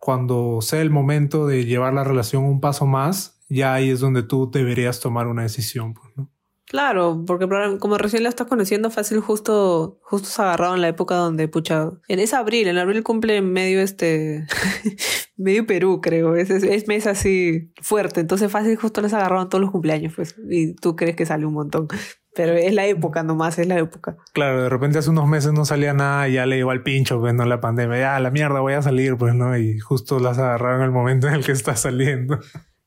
cuando 0.00 0.60
sea 0.62 0.80
el 0.80 0.90
momento 0.90 1.46
de 1.46 1.66
llevar 1.66 1.92
la 1.92 2.04
relación 2.04 2.44
un 2.44 2.60
paso 2.60 2.86
más, 2.86 3.38
ya 3.48 3.74
ahí 3.74 3.90
es 3.90 4.00
donde 4.00 4.22
tú 4.22 4.50
deberías 4.50 4.98
tomar 4.98 5.28
una 5.28 5.42
decisión, 5.42 5.94
pues, 5.94 6.08
¿no? 6.16 6.30
Claro, 6.70 7.24
porque 7.26 7.48
como 7.80 7.98
recién 7.98 8.22
la 8.22 8.28
estás 8.28 8.46
conociendo, 8.46 8.92
fácil 8.92 9.18
justo, 9.18 9.98
justo 10.02 10.28
se 10.28 10.40
agarrado 10.40 10.76
en 10.76 10.80
la 10.80 10.86
época 10.86 11.16
donde, 11.16 11.48
pucha, 11.48 11.90
en 12.06 12.20
ese 12.20 12.36
abril, 12.36 12.68
en 12.68 12.78
abril 12.78 13.02
cumple 13.02 13.42
medio 13.42 13.80
este, 13.80 14.46
medio 15.36 15.66
Perú, 15.66 16.00
creo, 16.00 16.36
es, 16.36 16.48
es, 16.48 16.86
mes 16.86 17.08
así 17.08 17.72
fuerte, 17.82 18.20
entonces 18.20 18.52
fácil 18.52 18.76
justo 18.76 19.00
les 19.00 19.12
agarraron 19.12 19.48
todos 19.48 19.60
los 19.60 19.72
cumpleaños, 19.72 20.12
pues, 20.14 20.36
y 20.48 20.76
tú 20.76 20.94
crees 20.94 21.16
que 21.16 21.26
sale 21.26 21.44
un 21.44 21.54
montón. 21.54 21.88
Pero 22.36 22.52
es 22.52 22.72
la 22.72 22.86
época 22.86 23.24
nomás, 23.24 23.58
es 23.58 23.66
la 23.66 23.76
época. 23.76 24.16
Claro, 24.32 24.62
de 24.62 24.68
repente 24.68 24.98
hace 24.98 25.10
unos 25.10 25.26
meses 25.26 25.52
no 25.52 25.64
salía 25.64 25.92
nada 25.92 26.28
y 26.28 26.34
ya 26.34 26.46
le 26.46 26.56
iba 26.56 26.70
al 26.70 26.84
pincho, 26.84 27.18
pues, 27.18 27.34
¿no? 27.34 27.46
La 27.46 27.60
pandemia, 27.60 27.98
ya, 27.98 28.20
la 28.20 28.30
mierda, 28.30 28.60
voy 28.60 28.74
a 28.74 28.82
salir, 28.82 29.16
pues, 29.16 29.34
¿no? 29.34 29.58
Y 29.58 29.80
justo 29.80 30.20
las 30.20 30.38
agarraron 30.38 30.82
en 30.82 30.84
el 30.84 30.92
momento 30.92 31.26
en 31.26 31.34
el 31.34 31.44
que 31.44 31.50
está 31.50 31.74
saliendo. 31.74 32.38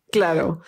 Claro. 0.10 0.62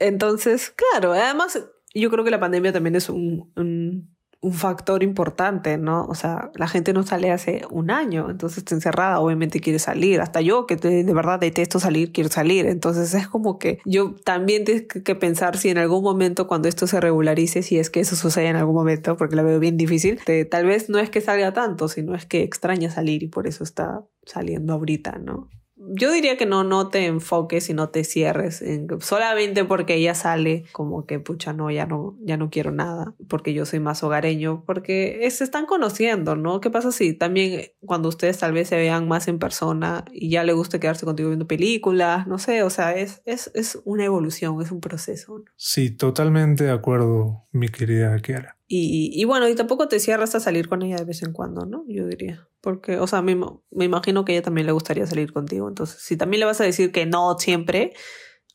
Entonces, 0.00 0.74
claro, 0.74 1.12
además 1.12 1.56
yo 2.00 2.10
creo 2.10 2.24
que 2.24 2.30
la 2.30 2.40
pandemia 2.40 2.72
también 2.72 2.96
es 2.96 3.08
un, 3.08 3.52
un, 3.56 4.16
un, 4.40 4.52
factor 4.52 5.02
importante, 5.02 5.78
¿no? 5.78 6.04
O 6.06 6.14
sea, 6.14 6.50
la 6.54 6.68
gente 6.68 6.92
no 6.92 7.02
sale 7.02 7.30
hace 7.30 7.62
un 7.70 7.90
año, 7.90 8.30
entonces 8.30 8.58
está 8.58 8.74
encerrada, 8.74 9.20
obviamente 9.20 9.60
quiere 9.60 9.78
salir. 9.78 10.20
Hasta 10.20 10.40
yo, 10.40 10.66
que 10.66 10.76
de, 10.76 11.04
verdad 11.14 11.40
detesto 11.40 11.80
salir, 11.80 12.12
quiero 12.12 12.30
salir. 12.30 12.66
Entonces 12.66 13.14
es 13.14 13.28
como 13.28 13.58
que 13.58 13.78
yo 13.84 14.14
también 14.24 14.64
tengo 14.64 14.86
que 15.04 15.14
pensar 15.14 15.56
si 15.56 15.70
en 15.70 15.78
algún 15.78 16.02
momento, 16.02 16.46
cuando 16.46 16.68
esto 16.68 16.86
se 16.86 17.00
regularice, 17.00 17.62
si 17.62 17.78
es 17.78 17.90
que 17.90 18.00
eso 18.00 18.16
sucede 18.16 18.48
en 18.48 18.56
algún 18.56 18.74
momento, 18.74 19.16
porque 19.16 19.36
la 19.36 19.42
veo 19.42 19.58
bien 19.58 19.76
difícil, 19.76 20.20
tal 20.50 20.66
vez 20.66 20.88
no 20.88 20.98
es 20.98 21.10
que 21.10 21.20
salga 21.20 21.52
tanto, 21.52 21.88
sino 21.88 22.14
es 22.14 22.26
que 22.26 22.42
extraña 22.42 22.90
salir 22.90 23.22
y 23.22 23.28
por 23.28 23.46
eso 23.46 23.64
está 23.64 24.04
saliendo 24.24 24.74
ahorita, 24.74 25.18
¿no? 25.18 25.48
Yo 25.88 26.12
diría 26.12 26.36
que 26.36 26.46
no, 26.46 26.64
no 26.64 26.88
te 26.88 27.06
enfoques 27.06 27.68
y 27.70 27.74
no 27.74 27.88
te 27.88 28.04
cierres 28.04 28.62
en, 28.62 28.88
solamente 29.00 29.64
porque 29.64 29.94
ella 29.94 30.14
sale 30.14 30.64
como 30.72 31.06
que 31.06 31.18
pucha 31.20 31.52
no 31.52 31.70
ya 31.70 31.86
no 31.86 32.16
ya 32.20 32.36
no 32.36 32.50
quiero 32.50 32.72
nada 32.72 33.14
porque 33.28 33.54
yo 33.54 33.66
soy 33.66 33.80
más 33.80 34.02
hogareño 34.02 34.64
porque 34.66 35.26
se 35.30 35.44
están 35.44 35.66
conociendo 35.66 36.36
no 36.36 36.60
qué 36.60 36.70
pasa 36.70 36.92
si 36.92 37.12
también 37.12 37.70
cuando 37.80 38.08
ustedes 38.08 38.38
tal 38.38 38.52
vez 38.52 38.68
se 38.68 38.76
vean 38.76 39.08
más 39.08 39.28
en 39.28 39.38
persona 39.38 40.04
y 40.12 40.30
ya 40.30 40.44
le 40.44 40.52
guste 40.52 40.80
quedarse 40.80 41.06
contigo 41.06 41.28
viendo 41.28 41.46
películas 41.46 42.26
no 42.26 42.38
sé 42.38 42.62
o 42.62 42.70
sea 42.70 42.94
es 42.94 43.22
es, 43.24 43.50
es 43.54 43.78
una 43.84 44.04
evolución 44.04 44.60
es 44.60 44.70
un 44.70 44.80
proceso 44.80 45.42
sí 45.56 45.90
totalmente 45.90 46.64
de 46.64 46.72
acuerdo 46.72 47.46
mi 47.52 47.68
querida 47.68 48.18
Kiara 48.18 48.56
y, 48.68 49.12
y, 49.14 49.24
bueno, 49.24 49.48
y 49.48 49.54
tampoco 49.54 49.86
te 49.86 50.00
cierras 50.00 50.34
a 50.34 50.40
salir 50.40 50.68
con 50.68 50.82
ella 50.82 50.96
de 50.96 51.04
vez 51.04 51.22
en 51.22 51.32
cuando, 51.32 51.66
¿no? 51.66 51.84
Yo 51.86 52.06
diría. 52.06 52.45
Porque, 52.66 52.98
o 52.98 53.06
sea, 53.06 53.22
me, 53.22 53.36
me 53.70 53.84
imagino 53.84 54.24
que 54.24 54.32
a 54.32 54.34
ella 54.34 54.42
también 54.42 54.66
le 54.66 54.72
gustaría 54.72 55.06
salir 55.06 55.32
contigo. 55.32 55.68
Entonces, 55.68 56.00
si 56.00 56.16
también 56.16 56.40
le 56.40 56.46
vas 56.46 56.60
a 56.60 56.64
decir 56.64 56.90
que 56.90 57.06
no 57.06 57.38
siempre, 57.38 57.92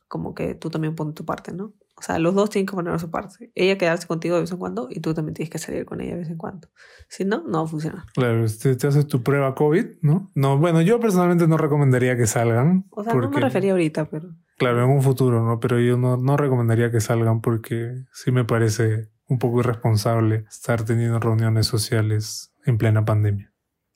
como 0.10 0.36
que 0.36 0.54
tú 0.54 0.70
también 0.70 0.96
pones 0.96 1.16
tu 1.16 1.24
parte, 1.24 1.54
¿no? 1.54 1.76
O 1.96 2.02
sea, 2.02 2.20
los 2.20 2.36
dos 2.36 2.50
tienen 2.50 2.66
que 2.66 2.74
poner 2.74 3.00
su 3.00 3.10
parte. 3.10 3.54
Ella 3.56 3.78
quedarse 3.78 4.08
contigo 4.08 4.36
de 4.36 4.42
vez 4.42 4.52
en 4.52 4.58
cuando 4.58 4.90
y 4.92 5.00
tú 5.00 5.14
también 5.14 5.34
tienes 5.34 5.50
que 5.50 5.60
salir 5.60 5.86
con 5.86 6.02
ella 6.02 6.16
de 6.16 6.18
vez 6.18 6.30
en 6.30 6.36
cuando. 6.36 6.68
Si 7.08 7.24
no, 7.24 7.46
no 7.48 7.60
va 7.60 7.64
a 7.64 7.68
funcionar. 7.68 8.04
Claro, 8.14 8.46
te, 8.62 8.76
te 8.76 8.86
haces 8.86 9.08
tu 9.08 9.24
prueba 9.24 9.56
COVID, 9.56 9.86
¿no? 10.02 10.30
No, 10.36 10.58
bueno, 10.58 10.82
yo 10.82 11.00
personalmente 11.00 11.48
no 11.48 11.56
recomendaría 11.56 12.18
que 12.18 12.28
salgan. 12.28 12.88
O 12.90 13.06
sea, 13.06 13.14
no 13.14 13.30
me 13.30 13.40
refería 13.40 13.72
ahorita, 13.72 14.10
pero... 14.10 14.28
Claro, 14.58 14.84
en 14.84 14.90
un 14.90 15.02
futuro, 15.02 15.42
¿no? 15.42 15.62
Pero 15.62 15.80
yo 15.80 15.96
no, 15.96 16.18
no 16.18 16.36
recomendaría 16.36 16.92
que 16.92 17.00
salgan 17.00 17.40
porque 17.40 17.94
sí 18.12 18.34
me 18.34 18.44
parece 18.44 19.08
un 19.30 19.40
poco 19.40 19.62
irresponsable 19.62 20.44
estar 20.50 20.84
teniendo 20.84 21.18
reuniones 21.18 21.66
sociales 21.66 22.54
en 22.66 22.78
plena 22.78 23.06
pandemia. 23.06 23.52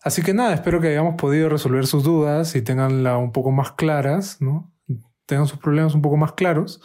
Así 0.05 0.21
que 0.21 0.35
nada, 0.35 0.53
espero 0.53 0.79
que 0.79 0.89
hayamos 0.89 1.15
podido 1.15 1.49
resolver 1.49 1.87
sus 1.87 2.03
dudas 2.03 2.55
y 2.55 2.61
tenganla 2.61 3.17
un 3.17 3.31
poco 3.31 3.49
más 3.49 3.71
claras, 3.71 4.39
¿no? 4.39 4.71
Tengan 5.25 5.47
sus 5.47 5.57
problemas 5.57 5.95
un 5.95 6.03
poco 6.03 6.15
más 6.15 6.33
claros 6.33 6.79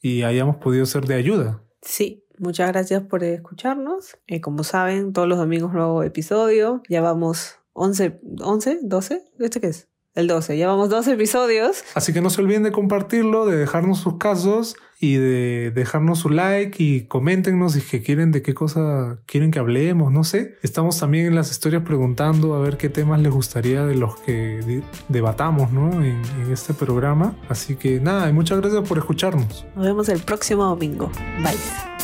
y 0.00 0.22
hayamos 0.22 0.58
podido 0.58 0.86
ser 0.86 1.06
de 1.06 1.16
ayuda. 1.16 1.64
Sí, 1.82 2.24
muchas 2.38 2.68
gracias 2.70 3.02
por 3.02 3.24
escucharnos. 3.24 4.16
Eh, 4.28 4.40
como 4.40 4.62
saben, 4.62 5.12
todos 5.12 5.26
los 5.26 5.38
domingos 5.38 5.72
nuevo 5.72 6.04
episodio. 6.04 6.82
Ya 6.88 7.00
vamos 7.00 7.58
11, 7.72 8.20
11, 8.40 8.78
12. 8.84 9.24
¿Este 9.40 9.60
qué 9.60 9.66
es? 9.66 9.88
El 10.16 10.28
12. 10.28 10.56
Llevamos 10.56 10.88
dos 10.88 11.06
episodios. 11.06 11.84
Así 11.94 12.12
que 12.14 12.22
no 12.22 12.30
se 12.30 12.40
olviden 12.40 12.62
de 12.62 12.72
compartirlo, 12.72 13.44
de 13.44 13.56
dejarnos 13.58 13.98
sus 13.98 14.16
casos 14.16 14.74
y 14.98 15.16
de 15.16 15.70
dejarnos 15.72 16.20
su 16.20 16.30
like 16.30 16.82
y 16.82 17.02
coméntenos 17.02 17.74
si 17.74 17.82
que 17.82 18.02
quieren 18.02 18.32
de 18.32 18.40
qué 18.40 18.54
cosa 18.54 19.18
quieren 19.26 19.50
que 19.50 19.58
hablemos, 19.58 20.10
no 20.10 20.24
sé. 20.24 20.56
Estamos 20.62 20.98
también 20.98 21.26
en 21.26 21.34
las 21.34 21.50
historias 21.50 21.82
preguntando 21.82 22.54
a 22.54 22.60
ver 22.60 22.78
qué 22.78 22.88
temas 22.88 23.20
les 23.20 23.30
gustaría 23.30 23.84
de 23.84 23.94
los 23.94 24.16
que 24.20 24.82
debatamos, 25.08 25.70
¿no? 25.70 25.92
En, 26.02 26.22
en 26.42 26.50
este 26.50 26.72
programa. 26.72 27.36
Así 27.50 27.76
que 27.76 28.00
nada, 28.00 28.26
y 28.30 28.32
muchas 28.32 28.58
gracias 28.58 28.88
por 28.88 28.96
escucharnos. 28.96 29.66
Nos 29.76 29.84
vemos 29.84 30.08
el 30.08 30.20
próximo 30.20 30.64
domingo. 30.64 31.12
Bye. 31.42 31.95